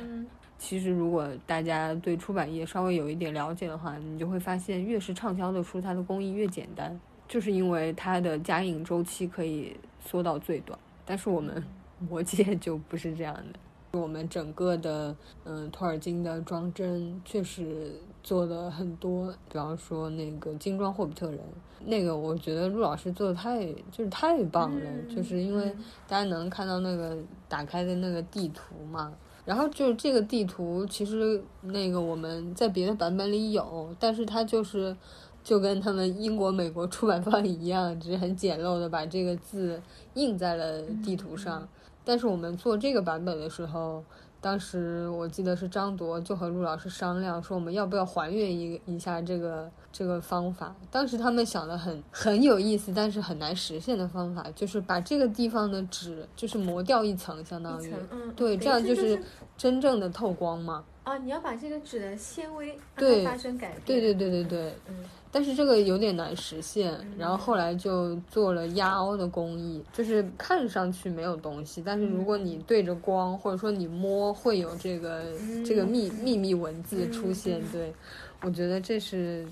[0.58, 10.78] 其实如果大家对出版业稍微有一点了解的话，你就会发现，越是畅销的书，它的工艺越简单，就是因为它的加印周期可以缩到最短。
[11.06, 11.56] 但是我们
[12.08, 13.58] 《魔戒》就不是这样的。
[13.92, 21.40] 我们整个的，嗯，托尔金的装帧确实做了很多，比方说那个精装霍比特人，
[21.86, 25.74] 那个我觉得陆老师做的太就是太棒了，就是因为
[26.06, 29.12] 大家能看到那个打开的那个地图嘛，
[29.44, 34.96] 然后就是这个地图其实那个我们在别的版本里有，但是它就是
[35.42, 39.82] 就跟他们英国、美国出版方一样，只是很简陋的把这个字
[40.14, 41.68] 印在了地图上。
[42.10, 44.04] 但是我们做这个版本的时候，
[44.40, 50.74] 当时我记得是张铎就和陆老师商量说，我们要不要还原一一下这个这个方法。
[50.90, 57.94] 当时他们想的很很有意思，但是很难实现的方法，就是把这个地方的纸就是磨掉一层，相当于，
[58.34, 59.22] 对，这样就是
[59.56, 60.84] 真正的透光嘛。
[61.04, 63.82] 啊，你要把这个纸的纤维对发生改变。
[63.86, 64.74] 对对对对对。
[64.88, 64.96] 嗯。
[65.32, 75.24] 但是这个有点难实现，然后后来就做了压凹的工艺，就是看上去没有东西，但是如果你对着光或者说你摸，会有这个
[75.64, 77.62] 这个秘秘密文字出现。
[77.72, 77.92] 对，
[78.42, 79.46] 我觉得这是，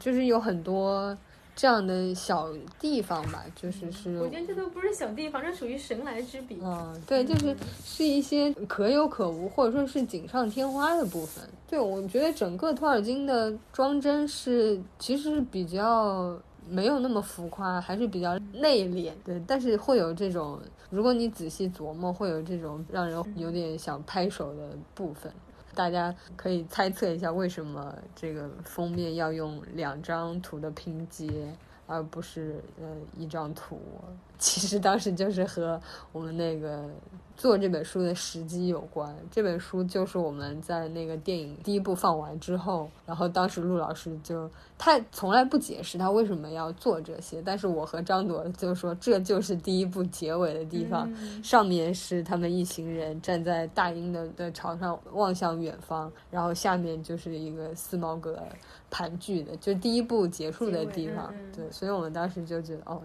[0.00, 1.16] 就是有很多。
[1.56, 2.48] 这样的小
[2.80, 4.18] 地方吧，就是是。
[4.18, 6.58] 我觉得这都不是小地方，这属于神来之笔。
[6.62, 11.44] 嗯，对，就是是一些可有可无，或者说是锦上添花的部分。
[11.68, 16.36] 对，我觉得整个托尔金的装帧是其实是比较
[16.68, 19.12] 没有那么浮夸，还是比较内敛。
[19.24, 25.32] 对，但是会有这种，如果你仔细琢磨，会有这种让人有点想拍手的部分。
[25.74, 31.54] 大家可以猜测一下，为什么这个封面要用两张图的拼接，
[31.86, 32.86] 而不是呃
[33.18, 33.80] 一张图？
[34.38, 35.80] 其实当时就是和
[36.12, 36.84] 我们那个。
[37.36, 58.38] 做这本书的时机有关，这本书就是我们在那个电影第一部放完之后，然后当时陆老师就他从来不解释他为什么要做这些，但是我和张铎就说这就是第一部结尾的地方，上面是他们一行人站在大英的的朝上望向远方，然后下面就是一个四毛格
[58.92, 63.02] 盘踞的，就第一部结束的地方，对，所以我们当时就觉得哦，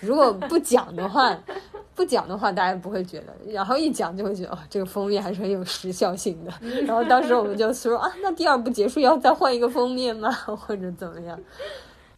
[0.00, 1.38] 如果不讲的话。
[1.94, 6.52] 不讲的话，大家不会觉得；然后一讲，就会觉得哦，这个封面还是很有时效性的。
[6.86, 10.30] 然后当时我们就说啊，那第二部结束要再换一个封面吗？
[10.30, 11.36] 或者怎么样？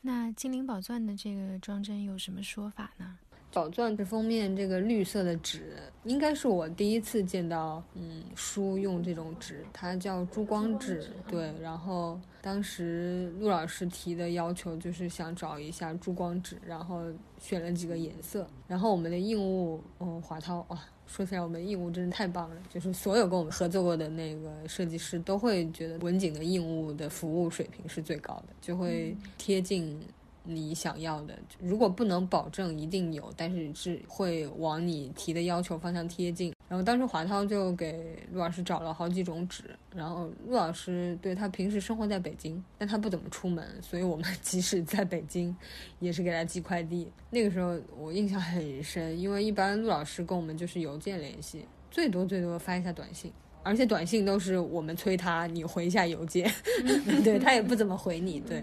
[0.03, 3.17] 那《精灵宝钻》的这个装帧有什么说法呢？
[3.55, 11.53] 宝钻的封面，这个绿色的纸，应该是我第一次见到，嗯，书用这种纸，它叫珠光纸，对。
[11.61, 17.03] 然后当时陆老师提的要求就是想找一下珠光纸，然后
[17.41, 18.47] 选了几个颜色。
[18.69, 30.01] 然后我们的印务，嗯，华涛，哇，说起来我们印务真是太棒了，就是所有跟我们合作过的那个设计师都会觉得文景的印务的服务水平是最高的，就会贴近。
[30.43, 36.53] 你想要的，如果不能保证一定有，但是是会往你提的要求方向贴近。
[36.69, 45.55] 然后当时华涛就给陆老师找了好几种纸，然后陆老师对他平时生活在北京，但他不怎么出门，所以我们 即使在北京，
[45.99, 47.11] 也是给他寄快递。
[47.29, 53.33] 那个时候我印象很深，因为一般陆老师跟我们就是邮件联系，最多最多发一下短信，
[53.65, 56.49] 而且短信都是我们催他，你回一下邮件，
[57.25, 58.63] 对他也不怎么回你，对。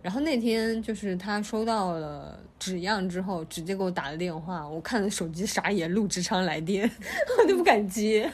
[0.00, 4.66] 然后那天就是他收到了纸样之后，直接给我打了电话。
[4.66, 6.88] 我看了手机傻眼，陆志昌来电，
[7.38, 8.30] 我就不敢接。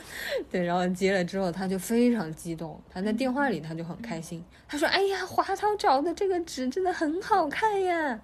[0.50, 2.79] 对，然后接了之后，他就非常激动。
[2.92, 8.20] 他在电话里他就很开心，他说：“哎呀，华涛找的这个纸真的很好看呀。”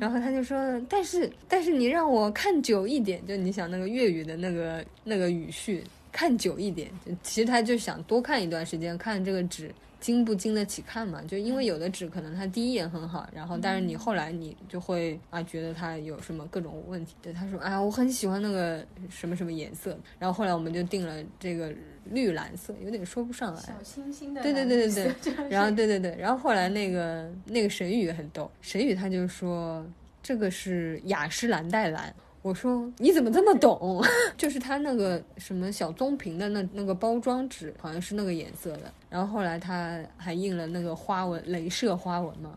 [0.00, 6.90] 然后他就说：“但是，但是你让我看久一点，就你想那个粤语的那个那个语序，看久一点。
[7.22, 9.70] 其实他就想多看一段时间，看这个纸。”
[10.00, 11.20] 经不经得起看嘛？
[11.22, 17.14] 就因为有的纸可能它第一眼很好，然后但是你后来你就会啊觉得它有什么各种问题。
[17.20, 21.72] 对，他说啊我很喜欢那个什么什么颜色，然后后来我们就定了这个
[22.10, 23.60] 绿蓝色，有点说不上来。
[23.60, 24.42] 小清新的。
[24.42, 25.48] 对对对对对。
[25.48, 29.84] 然后对对对，然后后来那个那个沈宇很逗，沈宇他就说
[30.22, 32.14] 这个是雅诗兰黛蓝。
[32.40, 34.02] 我说你怎么这么懂？
[34.38, 38.92] 就是他那个什么小棕瓶的那那个包装纸，好像是那个颜色的。
[39.10, 42.56] 然后后来他还印了那个花纹，镭射花纹嘛。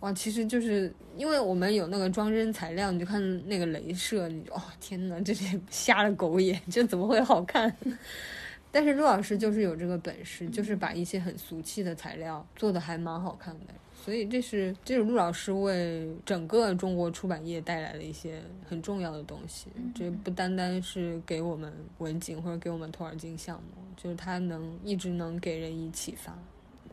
[0.00, 7.72] 哇，其实就是因为我们有那个装帧材料，你就看那个镭射，你哦天哪，这些 瞎了狗眼，这怎么会好看？
[8.70, 13.74] 但是陆老师就是有这个本事，就是把一些很俗气的材料做的还蛮好看的。
[14.04, 19.66] 所以这是这是陆老师为整个中国出版业带来的一些很重要的东西。
[19.94, 26.36] 这不单单是给我们文景或者给我们托尔金项目，就是他能一直能给人以启发。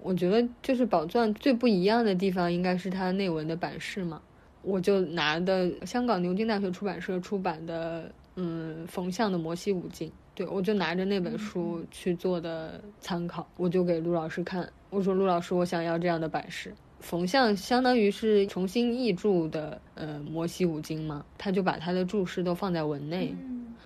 [0.01, 4.21] 我觉得就是宝钻最不一样的地方，应该是它内文的版式嘛。
[4.61, 16.73] 我就拿的香港牛津大学出版社出版的，嗯，冯相的《摩西五经》，对我就拿着那本书去做的参考，我就给陆老师看，我说陆老师，我想要这样的版式。
[17.05, 23.35] 冯相相当于是重新译注的，呃，《摩西五经》嘛，他就把他的注释都放在文内。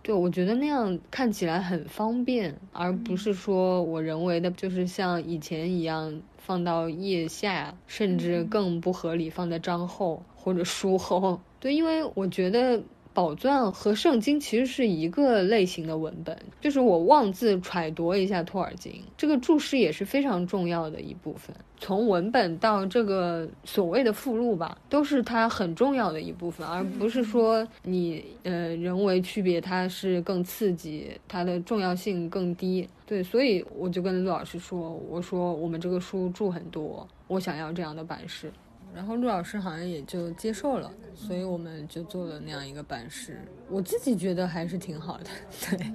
[0.02, 11.42] 对，我觉得那样看起来很方便，而不是说我人为的，就是像以前一样放到腋下，甚至更不合理放在章后或者书后。
[11.60, 12.82] 对，因为我觉得。
[13.14, 21.56] 宝钻和圣经其实是一个类型的文本，就是我妄自揣度一下托尔金，这个注释也是非常重要的一部分。
[21.82, 32.88] 从文本到这个所谓的附录吧，都是它很重要的一部分，而不是说你呃人为区别它是更刺激，它的重要性更低。
[33.06, 38.52] 对，所以我就跟陆老师说，我说我们这个书注很多，我想要这样的版式。
[38.94, 43.42] 然后陆老师好像也就接受了，所以我们就做了那样一个版式。
[43.70, 45.30] 我自己觉得还是挺好的，
[45.70, 45.94] 对，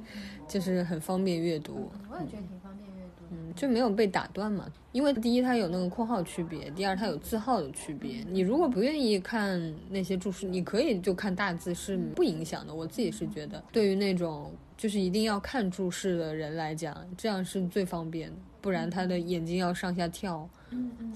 [0.49, 1.91] 就是很方便阅读。
[2.11, 3.25] 我也觉得挺方便阅读。
[3.31, 4.71] 嗯，就没有被打断嘛。
[4.93, 8.25] 因为第一它有那个括号区别，第二它有字号的区别。
[8.31, 12.73] 你如果不愿意看那些注释，你可以就看大字是不影响的。
[12.73, 18.37] 我自己是觉得，对于那种就是一定要看注释的人来讲，这样是最方便的。
[18.65, 20.49] 不然他的眼睛要上下跳。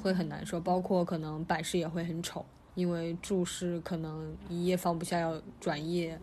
[0.01, 2.45] 会很难受，包括可能版式也会很丑，
[2.77, 6.17] 因为注释可能一页放不下要转页，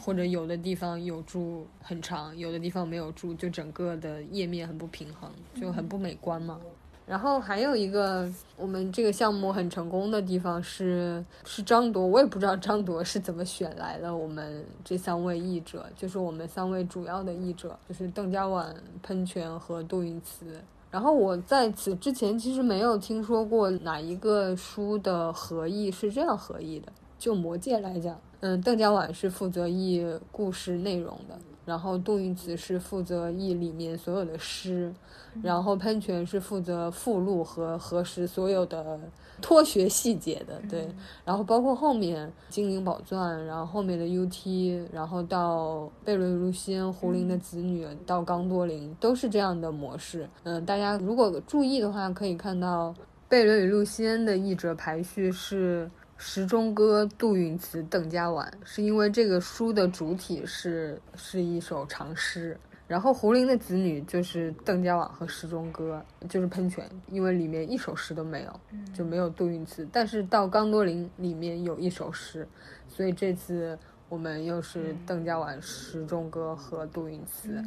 [0.00, 5.28] 或者有的地方有注很长，有的地方没有注，就整个的页面很不平衡，
[5.60, 6.60] 就很不美观嘛。
[7.06, 20.60] 然后还有一个我们这个项目很成功的地方是是张铎，我也不知道张铎是怎么选来的我们这三位译者，就是我们三位主要的译者，就是邓家婉、喷泉和杜云慈。
[20.90, 26.92] 然后我在此之前其实没有听说过哪一个书的合译是这样合译的。
[27.18, 31.38] 就《魔戒》来讲，嗯，邓家婉是负责译故事内容的。
[31.66, 34.94] 然后杜云慈是负责译里面所有的诗，
[35.42, 38.98] 然后喷泉是负责附录和核实所有的
[39.42, 40.88] 脱学细节的，对。
[41.24, 50.28] 然后包括后面精灵宝钻，然后后面的 UT，然后到贝瑞卢仙、胡林的子女，到刚多林，都是这样的模式。
[50.44, 52.94] 嗯，大家如果注意的话，可以看到
[53.28, 55.90] 贝伦与露仙的译者排序是。
[56.16, 68.60] 时钟歌、杜允慈、邓家婉，是因为这个书的主体是是一首长诗，然后胡林的子女就是邓家婉和时钟歌，就是喷泉，因为里面一首诗都没有，
[68.94, 72.46] 就没有杜允慈，但是到刚多林里面有一首诗，
[72.88, 73.78] 所以这次。
[74.08, 77.60] 我们又是邓家婉、时钟歌和杜云慈，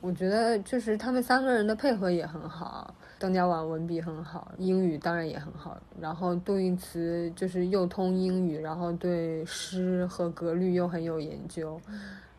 [0.00, 2.94] 我觉得就是他们三个人的配合也很好。
[3.22, 5.80] 邓家婉文笔很好，英语当然也很好。
[6.00, 11.80] 然后杜云慈就是又通英语，然后对诗和格律又很有研究。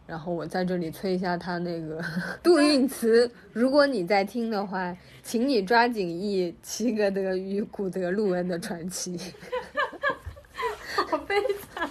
[0.05, 2.03] 然后我在这里催一下他那个
[2.43, 4.93] 杜运慈，如果你在听的话，
[5.23, 9.17] 请你抓紧译齐格德与古德路恩的传奇。
[11.07, 11.89] 好悲惨。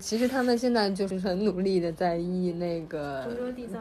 [0.00, 3.28] 其实他们现在就是很努力的在译那个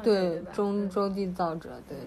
[0.03, 1.97] 对中洲缔造者，对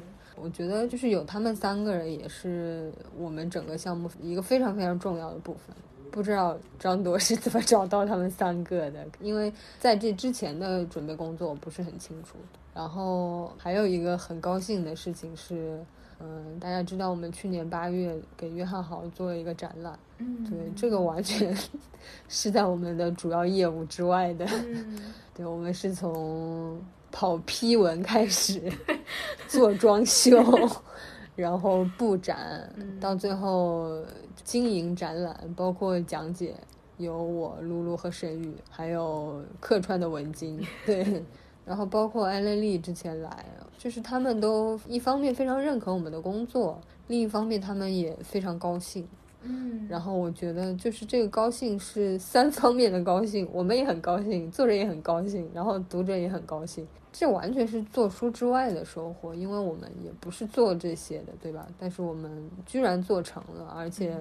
[0.42, 5.74] 我觉得就是有他们三个人也是我们整个项目一个非常非常重要的部分。
[6.10, 12.36] 不知道张铎是怎么找到他们三个的，因为在这之前的准备工作我不是很清楚。
[12.74, 15.78] 然后还有一个很高兴的事情是。
[16.22, 21.56] 嗯，大家知道我们去年八月给约翰豪做了一个展览，嗯，对，这个完全
[22.28, 24.46] 是在我们的主要业务之外的，
[25.34, 26.78] 对，我们是从
[27.10, 28.70] 跑批文开始
[29.48, 30.42] 做装修，
[31.36, 34.02] 然后布展，到最后
[34.44, 36.54] 经营展览，包括讲解，
[36.98, 41.24] 有我露露和沈宇，还有客串的文晶， 对。
[41.66, 43.44] 然后包括艾蕾丽之前来，
[43.78, 49.06] 就是他们都一方面非常认可我们的工作，另一方面他们也非常高兴。
[49.42, 56.86] 嗯，然后我觉得就是这个高兴是三方面的高兴，我们也很高兴，作者也很高兴，然后读者也很高兴。
[57.12, 61.66] 这完全是做书之外的收获，因为我们也不是做这些的，对吧？
[61.78, 64.16] 但是我们居然做成了，而且。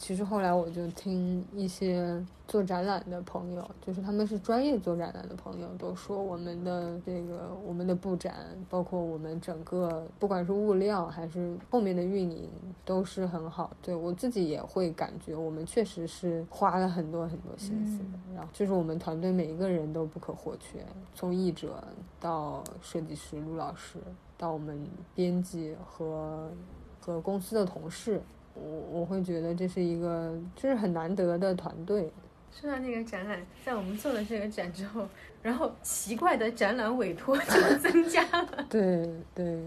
[0.00, 8.34] 其实后来我就听一些做展览的朋友，就是他们是专业做展览的朋友，都说我们的这个我们的布展，
[8.70, 12.48] 包括我们整个不管是物料还是后面的运营
[12.82, 13.70] 都是很好。
[13.82, 18.18] 对我自己也会感觉，我们确实是花了很多很多心思的。
[18.34, 20.82] 然后就是我们团队每一个人都不可或缺，
[21.14, 21.84] 从译者
[22.18, 23.98] 到设计师陆老师，
[24.38, 24.82] 到我们
[25.14, 26.50] 编辑和
[26.98, 28.22] 和公司的同事。
[28.54, 32.10] 我我会觉得这是一个就是很难得的团队。
[32.52, 35.08] 说到那个展览，在我们做了这个展之后，
[35.40, 38.66] 然后奇怪的展览委托就增加了。
[38.68, 39.62] 对对，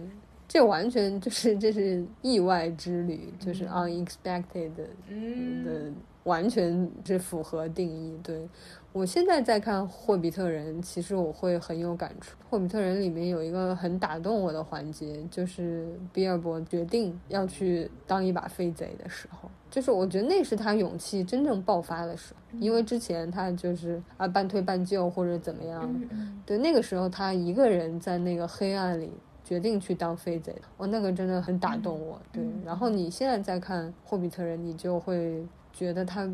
[0.47, 4.85] 这完全就是这是意外之旅，就是 unexpected 的，
[6.25, 8.19] 完全是符合定义。
[8.21, 8.47] 对。
[8.93, 12.31] 我现在在看《霍比特人》，其实我会很有感触。
[12.47, 22.59] 《霍比特人》里面有一个很打动我的环节，就是比尔博决定要去当一把飞贼的时候，就是我觉得那是他勇气真正爆发的时候。
[22.59, 25.91] 因为之前他就是啊半推半就或者怎么样，
[26.45, 29.11] 对那个时候他一个人在那个黑暗里
[29.43, 32.21] 决定去当飞贼，我那个真的很打动我。
[32.31, 36.29] 对，然后你现在再看《霍比特人》，你就会觉得他。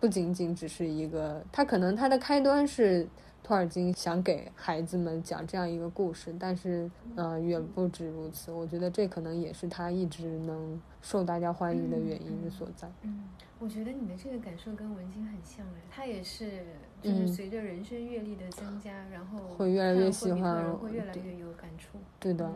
[0.00, 3.08] 不仅仅只是一个，他可能他的开端是
[3.42, 8.52] 托尔金想给孩子们讲这样一个故事，但是呃远不止如此。
[8.52, 12.90] 我觉得这可能也是他一直能受大家欢迎的原因所在。
[13.02, 13.24] 嗯，
[13.58, 16.64] 我觉得你的这个感受跟文晶很像哎，他也是
[17.02, 21.98] 就是随着人生阅历的增加，然后会越来越喜欢，会越来越有感触。
[22.18, 22.50] 对的。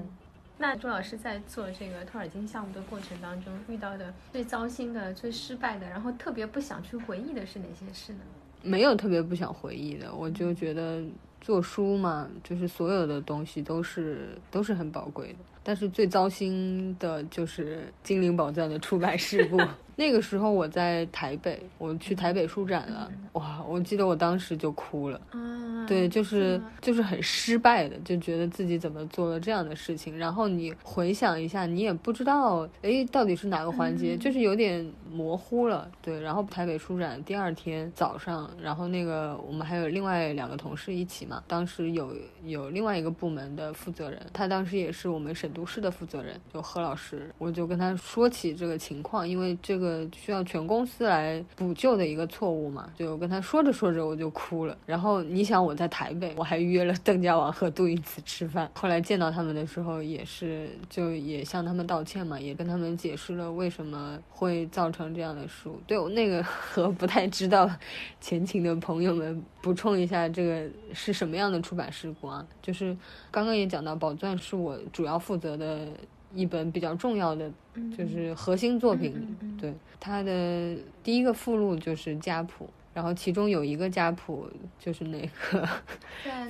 [0.61, 8.21] 那朱老师在做这个托尔金项目的过程当中，遇到的最糟心的、最失败的，然后特别不想去回忆的是哪些事呢？
[8.63, 11.01] 没有特别不想回忆的，我就觉得
[11.41, 15.39] 做书嘛，就是所有的东西都是都是很宝贵的。
[15.69, 19.61] 但是最糟心的就是《精灵宝钻》的出版事故。
[19.97, 23.61] 那个时候我在台北，我去台北书展了，哇！
[23.69, 25.21] 我记得我当时就哭了。
[25.89, 30.17] 对，就是就是很失败的，就觉得自己怎么做了这样的事情。
[30.17, 35.91] 然后你回想一下，你也不知道，哎，到底是哪个环节，就是有点模糊了。
[36.01, 42.15] 对，然后台北书展第二天早上，然后那个我们还有另外两个同事一起嘛，当时有
[42.45, 54.77] 有另外一个部门的负责人，他当时也是我们审读室的负责人，就何老师，我就跟他说起这个情况，因为这个需要全公司来补救的一个错误嘛，就跟他说着说着我就哭了。
[54.85, 55.79] 然后你想我。
[55.79, 58.69] 在台北，我还约了邓家王和杜云慈吃饭。
[58.75, 65.79] 后来见到他们的时候，也是就也向他们道歉嘛，也跟他们解释了为什么会造成这样的失误。
[65.87, 67.71] 对我那个 和不太知道
[68.21, 72.45] 前情的朋友们补充一下，这个是什么样的出版事故啊？
[72.61, 72.97] 就是
[73.31, 75.87] 刚刚也讲到，《宝钻》是我主要负责的
[76.35, 77.51] 一本比较重要的，
[77.97, 79.37] 就是核心作品。
[79.61, 82.69] 对他的第一个附录就是家谱。
[82.95, 85.69] 然后其中有一个家谱，就是那个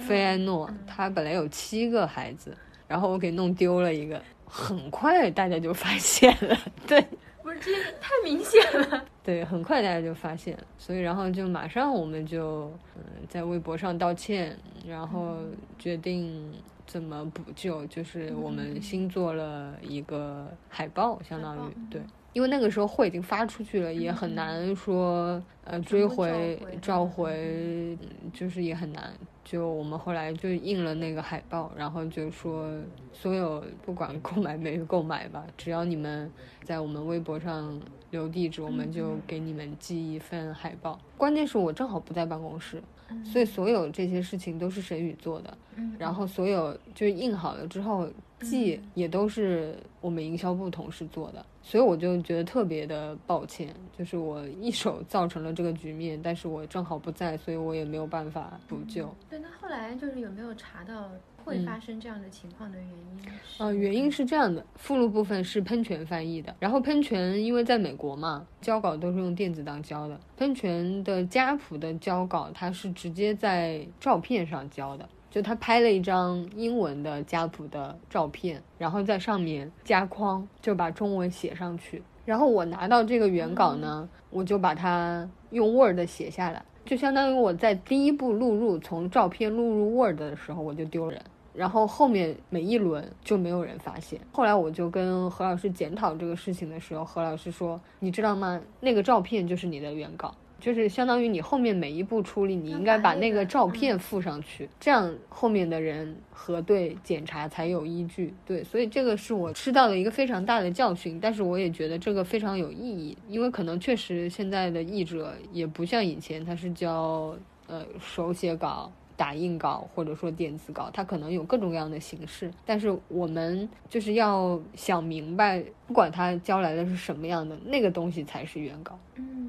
[0.01, 6.57] 菲埃诺，他本来有七个孩子，然后我给弄丢了一个，很快大家就发现了，
[6.89, 7.05] 对，
[7.43, 7.71] 不是这
[8.01, 15.37] 太明显了， 对，很快大家就发现，所以然后就马上我们就嗯在微博上道歉，然后
[15.79, 16.51] 决定
[16.89, 22.01] 怎么补救，就是我们新做了一个海报，相当于对。
[22.33, 27.97] 因为那个时候货已经发出去了，也很难说呃追回召回，
[28.33, 29.13] 就是也很难。
[29.45, 32.71] 就我们后来就印了那个海报，然后就说
[33.13, 36.31] 所有不管购买没购买吧，只要你们
[36.63, 37.81] 在我们微博上
[38.11, 40.99] 留地址，我们就给你们寄一份海报。
[41.17, 42.83] 关键是我正好不在办公室，
[43.25, 45.57] 所以所有这些事情都是沈宇做的。
[45.99, 48.09] 然后所有就是印好了之后
[48.41, 51.45] 寄也都是我们营销部同事做的。
[51.63, 59.15] 所以我就觉得特别的抱歉，就是我一手造成了这个局面，但是我正好不在，所以我也没有办法补救。
[59.29, 61.11] 对，那后来就是有没有查到
[61.45, 63.33] 会发生这样的情况的原因？
[63.59, 75.07] 呃，原因是这样的，附录部分是喷泉翻译的，然后喷泉因为在美国嘛，交稿都是用电子档交的，喷泉的家谱的交稿它是直接在照片上交的。
[75.31, 82.03] 就他拍了一张英文的家谱的照片，然后在上面加框，就把中文写上去。
[82.25, 91.23] 然后我拿到这个原稿呢，我就把它用 Word 写下来，就相当于我在第一步录入从照片录入 Word 的时候我就丢人，
[91.55, 94.21] 然后后面每一轮就没有人发现。
[94.33, 98.61] 后来我就跟何老师检讨这个事情的时候，何老师说：“你知道吗？
[98.81, 108.35] 那个照片就是你的原稿。”就是相当于你后面每一步处理，你应该把那个照片附上去，这样后面的人核对检查才有依据。
[108.45, 117.37] 对，所以这个是我吃到的一个非常大的教训，但是我也觉得这个非常有意义，因为可能确实现在的译者也不像以前，他是教
[117.67, 118.93] 呃手写稿。
[119.19, 128.97] 打印稿或者说电子稿，它可能有各种各样的形式，但是我们就是要想明白，不管它交来的是什么样的，那个东西才是原稿，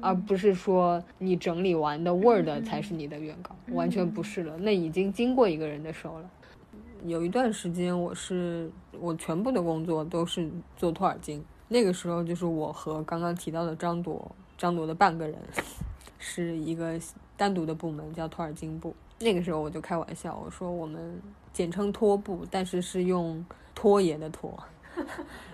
[0.02, 6.28] 而不是说你整理完的 Word 才是你的原稿，完全不是了，那已经经过一个人的手了。
[7.06, 8.68] 有一段时间，我是
[8.98, 15.38] 我全部的工作都是做托尔金，那个时候就是我和刚刚提到的张铎，张铎的半个人
[16.18, 16.98] 是一个
[17.36, 18.96] 单独的部门，叫托尔金部。
[19.20, 21.20] 那个时候我就开玩笑，我说我们
[21.52, 23.44] 简称拖布，但是是用
[23.74, 24.58] 拖延的拖。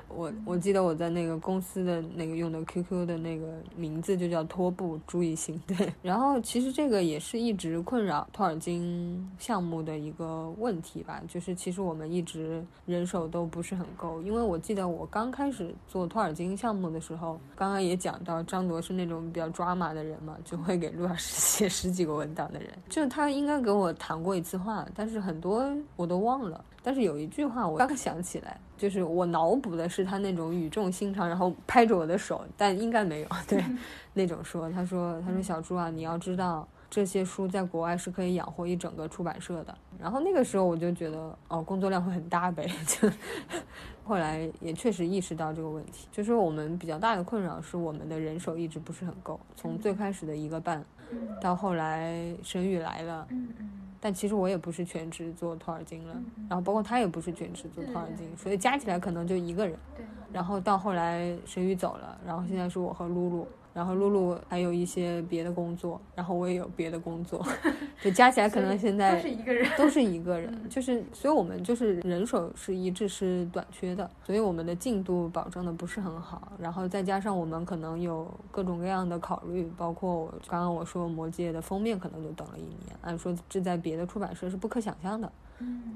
[0.09, 3.47] 我我记得我在那个公司的那个用的 QQ 的那个
[3.77, 5.93] 名字就叫拖布朱一新，对。
[6.03, 14.23] 然后其实这个也是一直困扰托尔金项目的一个问题吧，就是其实我们一直人手都不是很够。
[14.23, 26.65] 因为我记得我刚开始做托尔金项目的时候，刚刚也讲到张铎是那种比较抓马的人嘛，就会给陆老师 写十几个文档的人，就他应该给我谈过一次话，但是很多我都忘了。
[26.87, 33.61] 但是有一句话我刚想起来，就是我脑补的是他那种语重心长，然后拍着我的手，但应该没有对
[34.15, 34.71] 那种说。
[34.71, 42.71] 他说：“他说小朱啊，你要知道这些书在国外是可以养活一整个出版社的。”然后那个时候我就觉得哦，工作量会很大呗。
[42.87, 43.11] 就
[44.05, 50.85] 后来也确实意识到这个问题，就是我们比较大的困扰是我们的人手一直不是很够，从最开始的一个半，
[51.43, 53.27] 到后来申玉来了。
[54.07, 56.15] 但其实我也不是全职做托尔金了，
[56.49, 59.77] 然后包括他也不是全职做托尔金，所以加起来可能就一个人。
[60.33, 63.49] 然后到后来沈宇走了，然后现在是我和露露。
[63.77, 67.47] 然后露露还有一些别的工作，然后我也有别的工作，
[68.03, 76.51] 就加起来可能现在都是一个人，都是一个人，就是所以我们就是人手是一直是短缺的，所以我们的进度保证的不是很好。
[76.59, 85.31] 然后再加上我们可能有各种各样的考虑，包括我刚刚我说《魔戒》的封面可能就等了一年，按说这在别的出版社是不可想象的，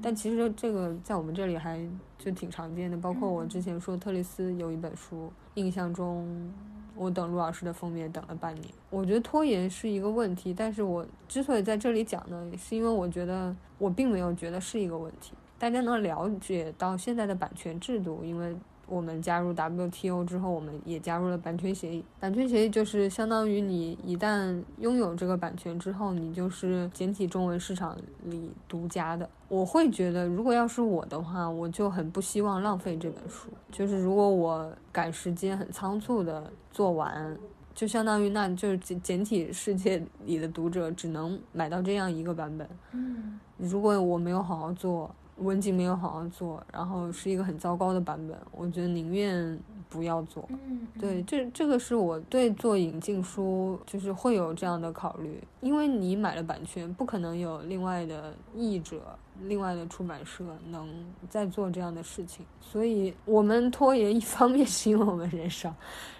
[0.03, 1.83] 但其实这个在我们这里还
[2.19, 2.95] 就挺常见的。
[2.97, 6.53] 包括我之前说特丽斯有一本书，印象中。
[6.95, 15.33] 我等陆老师的封面等了半年，我觉得拖延是一个问题，但是我之所以在这里讲呢，是因为我觉得我并没有觉得是一个问题。
[15.57, 18.55] 大家能了解到现在的版权制度，因为。
[18.91, 22.03] 我们加入 WTO 之后，我们也加入了版权协议。
[22.19, 29.29] 版权协议就是相当于你一旦拥有这个版权之后，你就是简体中文市场里独家的。
[29.47, 33.47] 我会觉得，如果要是我的话，我就很不希望浪费这本书。
[33.71, 37.37] 就是如果我赶时间很仓促的做完，
[37.73, 42.67] 就相当于那就是简简体世界里的读者只能买到这样一个版本。
[42.91, 45.09] 嗯，如果我没有好好做。
[45.41, 49.59] 文景没有好好做，然后是一个很糟糕的版本，我觉得宁愿
[49.91, 50.43] 不要做。
[50.49, 59.01] 嗯，对，这这个是我对做引进书就是会有这样的考虑，因为你买了版权，不可能有另外的译者。
[59.45, 60.87] 另外的出版社能
[61.27, 65.73] 再做这样的事情，所以我们拖延一方面是因为我们人少，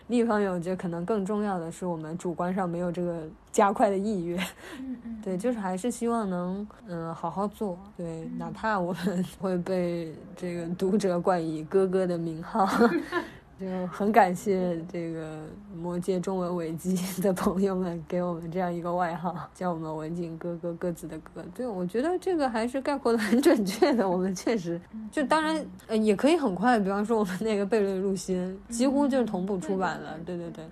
[0.08, 4.44] 另一方面我觉得可能更重要的是我们主观上没有这个加快的意愿。
[4.80, 12.68] 嗯嗯，对，就是还是希望能嗯好好做，对，哪怕我们 会被这个读者冠以哥哥的名号。
[13.62, 15.44] 就很感谢这个
[15.80, 21.46] 魔界中文维基的朋友们给我们这样一个外号，叫我们文景哥哥各自的哥。
[21.54, 24.10] 对，我觉得这个还是概括的很准确的。
[24.10, 24.82] 我们确实，
[25.12, 30.18] 就当然呃也可以很快，比方说我们那个贝瑞入心，几乎就是同步出版了。
[30.26, 30.66] 对对对，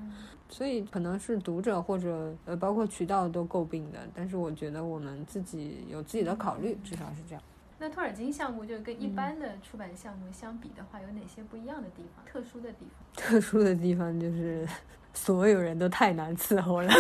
[0.50, 7.44] 所以可能是读者或者呃包括渠道都诟病的，但是我觉得我们自己有自己的考虑，至少是这样。
[7.82, 12.26] 那托尔金项目就跟一般的出版项目相比的话，有哪些不一样的地方？
[12.26, 13.16] 特殊的地方？
[13.16, 14.68] 特殊的地方就是
[15.14, 16.92] 所有人都太难伺候了，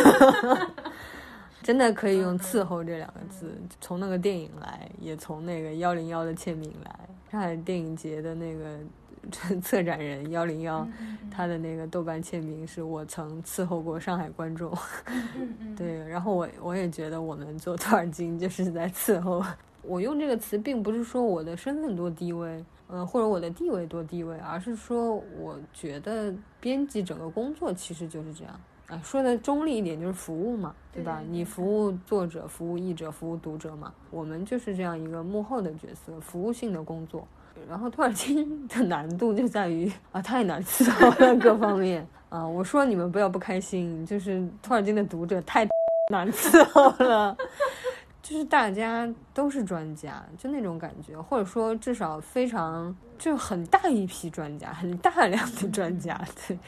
[1.61, 3.53] 真的可以用“伺候”这两个字。
[3.81, 6.99] 从那个电影来，也从那个幺零幺的签名来。
[7.29, 8.79] 上海电影节的那个
[9.61, 10.87] 策展人幺零幺，
[11.29, 14.75] 他的那个豆瓣签名是我曾伺候过上海观众。
[15.75, 19.43] 对，然后我我也觉得我们做托尔金就是在伺候。
[19.81, 31.21] 我用这个词，并不是说我的身份多低微，嗯，或者我的地位多低微，而是说，我觉得编辑整个工作其实就是这样，啊，说的中立一点，就是服务嘛，对吧？
[31.29, 37.27] 你服务作者，服务译者，服务读者嘛，我们就是这样一个幕后的角色，服务性的工作。
[37.67, 42.07] 然后托尔金的难度就在于啊，太难伺候了，各方面。
[42.29, 45.67] 啊，我说你们不要不开心，就是托尔金的读者太
[46.13, 47.35] 难伺候了，
[48.29, 56.15] 就是大家都是专家，就那种感觉，或者说至少非常就很大一批专家，很大量的专家。
[56.47, 56.59] 对，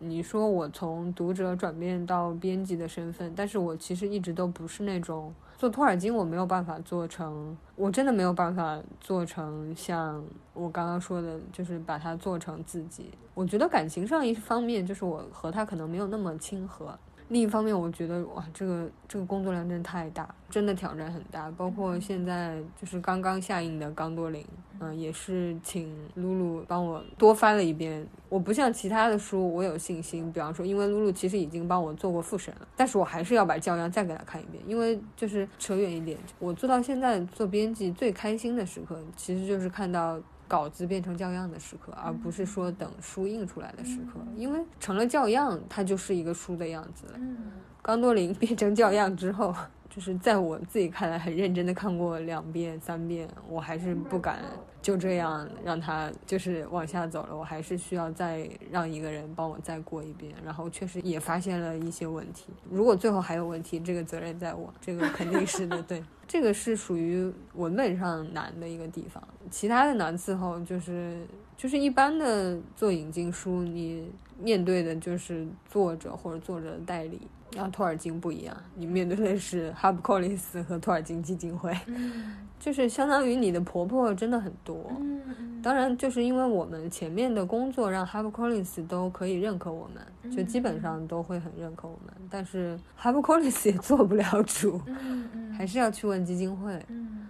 [0.00, 5.32] 你说我从读者转变到编辑的身份，但是我其实一直都不是那种。
[5.56, 10.22] 做托尔金，我没有办法做成，我真的没有办法做成像
[10.52, 13.12] 我刚刚说的，就是把它做成自己。
[13.32, 16.98] 我觉得感情上一方面，就是我和他可能没有那么亲和。
[17.32, 21.50] 另一方面，我觉得哇，这个这个工作量真的太大，真的挑战很大。
[21.52, 24.42] 包括现在就是刚刚下映的《刚多林》，
[24.80, 28.06] 嗯，也是请露露帮我多翻了一遍。
[28.28, 30.30] 我不像其他的书，我有信心。
[30.30, 34.62] 比方说，因为露露其实已经帮我做过复审了，但是我还是要把教样再给他看一遍。
[34.66, 40.20] 因为就是扯远一点，我做到现在做编辑最开心的时刻，其实就是看到。
[40.52, 47.18] 稿子变成教样的时刻，而不是说等书印出来的时刻，因为成了教样，它就是一个书的样子了。
[47.80, 49.54] 冈多林变成教样之后。
[49.94, 54.38] 就是在我自己看来很认真的看过两遍三遍，我还是不敢
[54.80, 62.46] 就这样让他就是往下走了，我还是需要再让一个人帮我再过一遍，然后确实也发现了一些问题。
[62.70, 65.80] 如果最后还有问题，这个责任在我，这个肯定是的。
[65.84, 77.20] 对，这个是属于文本上难的一个地方，其他的难伺候就是就是一般的做引进书，你面对的就是作者或者作者的代理。
[77.54, 81.76] 然后托尔金不一样，你面对的是哈布·柯林斯和托尔金基金会，
[82.58, 84.90] 就是相当于你的婆婆真的很多。
[85.62, 92.12] 当然，就是因为我们前面的工作让哈布·柯林斯都可以认可我们，就基本上都会很认可我们。
[92.28, 94.80] 但是哈布·柯林斯也做不了主，
[95.56, 96.84] 还是要去问基金会。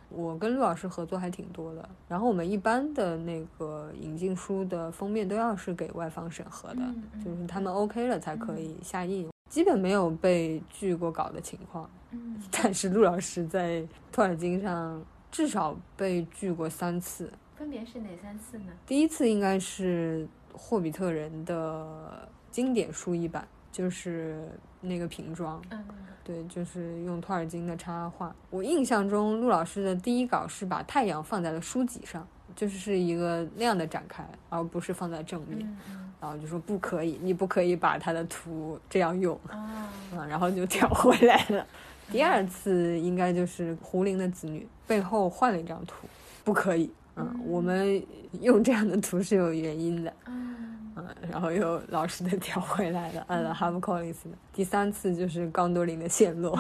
[0.09, 6.83] 我跟陆老师合作还挺多的，然后我们一般的那个引进书的封面都要是给外方审核的，
[7.25, 9.32] 就是他们 OK 了才可以下印。
[9.53, 18.73] 基本没有被拒过稿的情况，嗯， 但是陆老师在托尔金上至少被拒过三次，分别是哪三次呢？
[18.87, 20.27] 第一次应该是
[20.57, 24.43] 《霍比特人》的经典书一版，就是
[24.81, 25.85] 那个瓶装，嗯，
[26.25, 28.35] 对，就是用托尔金的插画。
[28.49, 32.27] 我印象中，陆老师的第一稿是把太阳放在了书脊上，
[32.57, 35.77] 就是是一个那样的展开，而不是放在正面。
[36.23, 39.91] 然后就说不可以，你不可以把他的图这样用，啊，
[40.29, 41.67] 然后就调回来了。
[42.13, 46.07] 第二次应该就是胡林的子女背后换了一张图，
[46.45, 48.01] 不可以，嗯，我们
[48.41, 54.37] 用这样的图是有原因的，嗯，然后又老实的调回来了，按了哈姆· l 林斯的。
[54.53, 56.57] 第三次就是冈多林的陷落，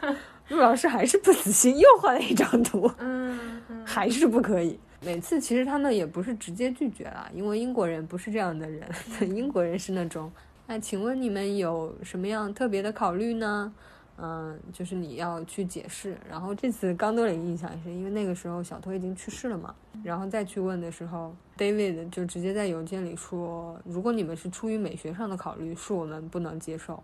[0.48, 4.78] 陆老师还是不死心，又换了一张图，嗯，还是不可以。
[5.06, 8.90] 每次其实他们也不是直接拒绝了，因为英国人不是这样的人，
[9.32, 10.32] 英国人是那种，
[10.66, 13.72] 哎，请问你们有什么样特别的考虑呢？
[14.18, 16.16] 嗯，就是你要去解释。
[16.28, 27.00] 然后这次刚多林印象是因为那个时候小偷已经去世了嘛，然后再去问的时候，David 就直接在邮件里说，如果你们是出于美学上的考虑，是我们不能接受，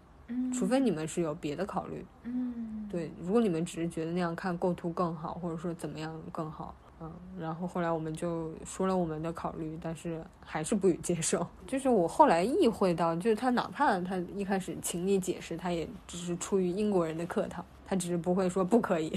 [0.53, 6.75] 除非你们是有别的考虑，嗯，对，如果你们只是觉得那样看构图更好，或者说怎么样更好。
[7.03, 11.45] 嗯，然后后来我们就说了我们的考虑，但是还是不予接受。
[11.67, 19.13] 就是我后来意会到，就是他哪怕他一开始请你解释，他也只是出于英国人的客套，他只是不会说不可以，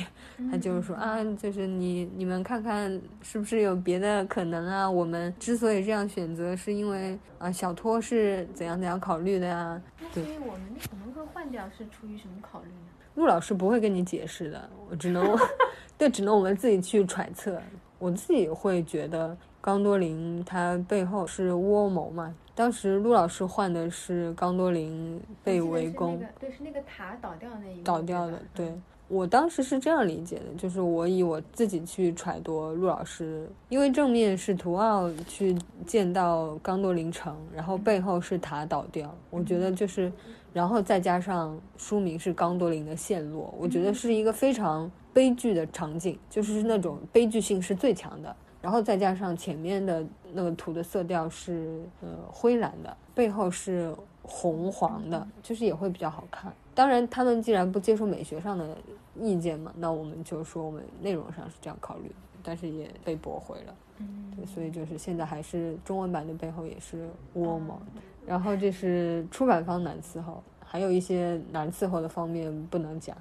[0.49, 4.89] 他就是说啊，就是你你们看看是不是有别的可能啊？
[4.89, 9.79] 我们之所以这样选择，是因为啊小托是怎样怎样考虑的呀？
[10.01, 12.87] 那所以我们可能会换掉，是出于什么考虑呢？
[13.15, 15.37] 陆老师不会跟你解释的，我只能。
[15.97, 17.57] 对，只能我们自己去揣测。
[17.99, 22.35] 我自己会觉得，冈多林他背后是窝谋嘛。
[22.53, 28.41] 当时陆老师换的是冈多林被围攻，对，是那个塔倒掉那一倒掉的。
[28.53, 28.73] 对
[29.07, 40.11] 我当时是这样理解的，就是我以我自己去揣度陆老师，因为正面是图奥去见到冈多林城，然后背后是塔倒掉，我觉得就是，
[40.55, 44.89] 然后再加上书名是冈多林的陷落，我觉得是一个非常。
[45.15, 56.51] 悲剧的场景就是那种悲剧性是最强的，然后再加上前面的那个图的色调是呃灰蓝的，背后是红黄的，就是也会比较好看。
[56.73, 58.77] 当然，他们既然不接受美学上的
[59.17, 62.11] 意见嘛，那我们就说我们内容上是这样考虑，
[62.43, 63.75] 但是也被驳回了。
[63.99, 67.77] 嗯，对，所以就是现在还是中文版的背后也是窝嘛。
[68.25, 73.15] 然后这是出版方难伺候，还有一些难伺候的方面不能讲。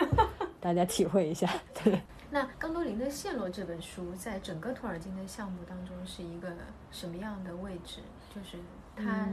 [0.60, 1.48] 大家体会一下，
[1.82, 2.00] 对。
[2.32, 6.48] 那冈多林的陷落这本书，在整个托尔金的项目当中是一个
[6.90, 8.00] 什么样的位置？
[8.34, 8.56] 就是
[8.96, 9.28] 它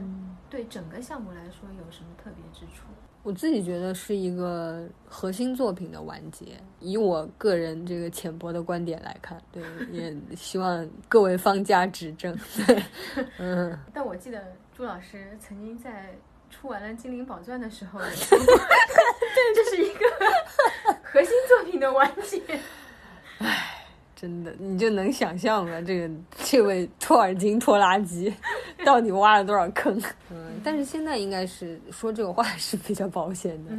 [0.50, 2.84] 对整个项目来说有什么特别之处？
[3.22, 6.62] 我自己觉得是一个核心作品的完结。
[6.78, 12.38] 以我个人这个浅薄的观点来看，对，也 希望各位方家指正。
[12.66, 12.82] 对，
[13.38, 13.78] 嗯。
[13.94, 14.44] 但我记得
[14.76, 16.14] 朱老师曾经在
[16.50, 20.04] 出完了《精灵宝钻》的时候， 对，这是一个
[21.02, 22.42] 核心作品的完结。
[23.40, 23.66] 唉。
[24.16, 26.14] 真的，你就能想象了，这个
[26.44, 28.30] 这位托尔金拖拉机
[28.84, 29.98] 到底挖了多少坑？
[30.30, 33.70] 嗯，但是现在应该是说这个话是比较保险的，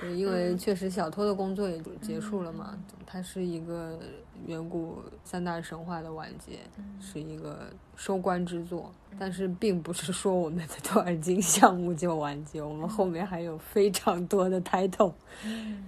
[0.00, 2.76] 对，因为确实小偷的工作也结束了嘛，
[3.06, 4.00] 它是一个
[4.48, 6.58] 远古三大神话的完结，
[7.00, 15.12] 是一个收官之作，但是并不是说我们的托尔金项目就完结，我们后面还有非常多的 title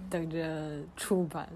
[0.09, 1.49] 等着出版。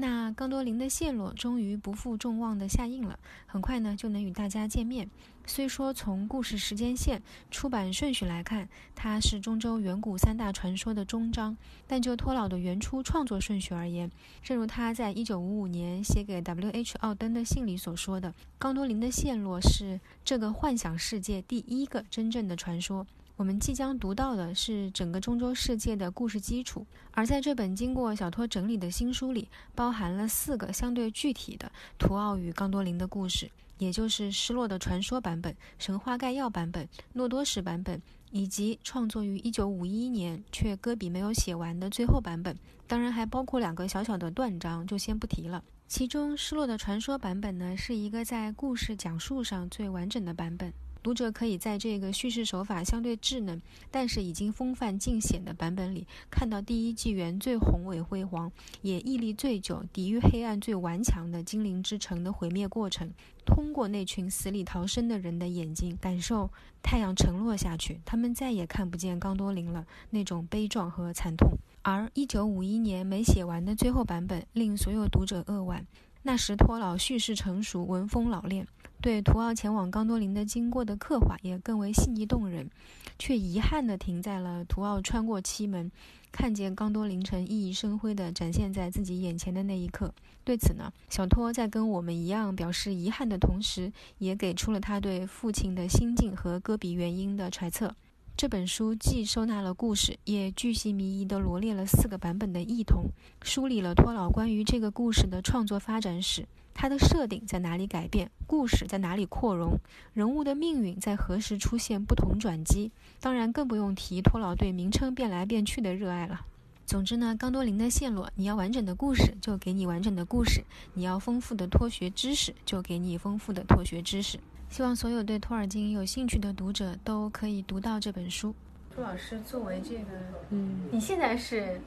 [0.00, 5.10] 那冈多林的线路终于不负众望的下映了，很快呢就能与大家见面。
[5.44, 7.20] 虽说从故事时间线、
[7.50, 11.56] 出版顺序来看，它是中州远古三大传说的终章，
[11.88, 14.08] 但就托老的原初创作顺序而言，
[14.40, 16.96] 正如他在一九五五年写给 W.H.
[16.98, 23.04] 奥登的信里所说的，冈多林的陷落是这个幻想世界第一个真正的传说。
[23.38, 42.58] 我们即将读到的是整个中州世界的故事基础，而在这本经过小托整理的新书里，包含了四个相对具体的图奥与冈多林的故事，也就是失落的传说版本、神话概要版本、诺多什版本，以及创作于1951年却戈比没有写完的最后版本。
[42.88, 45.62] 当然，还包括两个小小的断章，就先不提了。
[45.86, 50.72] 其中，失落的传说版本呢，是一个在故事讲述上最完整的版本。
[51.08, 58.52] 读者可以在这个叙事手法相对稚嫩，但是已经风范尽显的版本里，看到第一纪元最宏伟辉煌，
[58.82, 63.10] 也屹立最久、抵御黑暗最顽强的精灵之城的毁灭过程。
[63.46, 66.50] 通过那群死里逃生的人的眼睛，感受
[66.82, 71.56] 太阳沉落下去，他们再也看不见冈多林了，那种悲壮和惨痛。
[71.80, 75.86] 而1951年没写完的最后版本，令所有读者扼腕。
[76.22, 78.66] 那时托老叙事成熟，文风老练。
[79.00, 82.68] 对图奥前往冈多林的经过的刻画也更为细腻动人，
[83.16, 85.90] 却遗憾地停在了图奥穿过七门，
[86.32, 90.12] 看见冈多林城熠熠生辉地展现在自己眼前的那一刻。
[90.42, 97.94] 对此呢，小托在跟我们一样表示遗憾的同时，也给出了他对父亲的心境和戈比原因的揣测。
[98.38, 103.06] 这本书既收纳了故事，也巨细靡遗地罗列了四个版本的异同，
[103.42, 106.46] 梳理了托老关于这个故事的创作发展史。
[106.72, 108.30] 它的设定在哪里改变？
[108.46, 109.80] 故事在哪里扩容？
[110.14, 112.92] 人物的命运在何时出现不同转机？
[113.18, 116.42] 当然，更不用提托老对名称变来变去的热爱了。
[116.86, 120.62] 总之呢，冈多林的线路，你要完整的故事，就给你完整的故事；
[120.94, 124.38] 你要丰富的托学知识，就给你丰富的托学知识。
[124.68, 128.54] 希望所有对托尔金有兴趣的读者都可以读到这本书。
[128.94, 130.10] 朱老师作为这个，
[130.50, 131.80] 嗯，你现在是。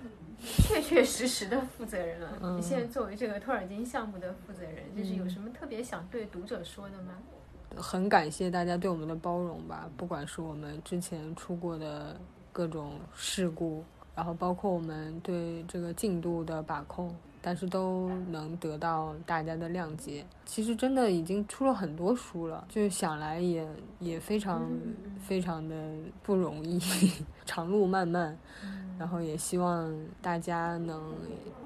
[0.43, 2.55] 确确实实的负责人了。
[2.55, 7.13] 你现在作为这个托尔金项目的负责人，就是有什么特别想对读者说的吗？
[7.77, 12.19] 很感谢大家对我们的包容吧，不管是我们之前出过的
[12.51, 13.84] 各种事故，
[14.15, 17.15] 然后包括我们对这个进度的把控。
[17.42, 20.26] 但是都能得到大家的谅解。
[20.46, 23.68] 其实真的已经出了很多书了，就是想来也
[24.00, 24.70] 也非常
[25.20, 25.76] 非常的
[26.22, 26.80] 不容易，
[27.46, 28.38] 长路漫漫。
[29.00, 31.02] 然后也希望大家能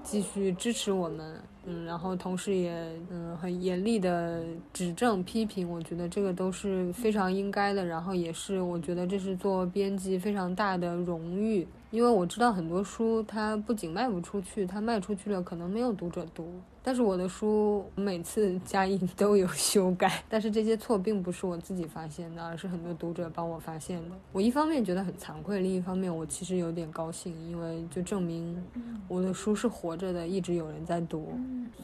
[0.01, 2.71] 继续支持我们，嗯，然后同时也
[3.09, 7.85] 嗯很严厉的指正批评，我觉得这个都是非常应该的。
[7.85, 11.67] 然后也是我觉得这是做编辑非常大的荣誉。
[11.95, 16.45] 因为我知道很多书，它不仅卖不出去，它卖出去了可能没有读者读。
[16.83, 24.15] 但是我的书每次加印 都有修改，但是这些错并不是我自己发现的，而是很多读者帮我发现的。
[24.33, 28.61] 我一方面觉得很惭愧，另一方面我其实有点高兴，因为就证明
[29.07, 31.39] 我的书是活着的，一直有人在读。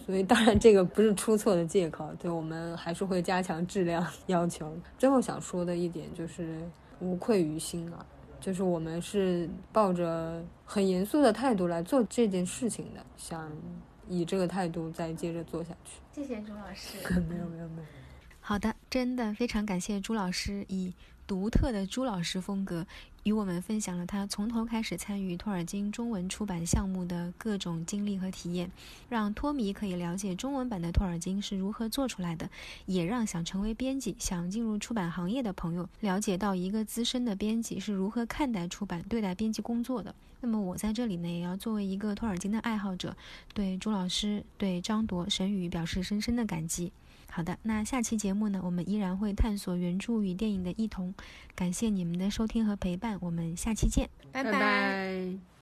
[0.05, 4.69] 所以当然这个不是出错的借口，对我们还是会加强质量 要求。
[4.97, 6.59] 最后想说的一点就是
[6.99, 8.05] 无愧于心啊。
[8.41, 13.49] 就是我们是抱着很严肃的态度来做这件事情的，想
[14.09, 15.99] 以这个态度再接着做下去。
[16.11, 16.97] 谢谢朱老师。
[17.29, 17.87] 没有没有没有。
[18.41, 20.91] 好的，真的非常感谢朱老师以
[21.31, 22.85] 独特的朱老师风格，
[23.23, 28.69] 与我们分享了他从头开始参与托尔金中文出版项目的各种经历和体验，
[29.07, 32.49] 让托迷可以了解中文版的托尔金是如何做出来的，
[32.85, 40.13] 也让想成为编辑、想进入出版行业的朋友了解到一个资深的编辑是如何看待出版、对待编辑工作的。
[40.41, 43.15] 那么我在这里呢，也要作为一个托尔金的爱好者，
[43.53, 46.91] 对朱老师、对张铎、沈宇表示深深的感激。
[47.33, 51.13] 好的，那下期节目呢，我们依然会探索原著与电影的异同。
[51.55, 55.51] 感谢你们的收听和陪伴，我们下期见，拜拜。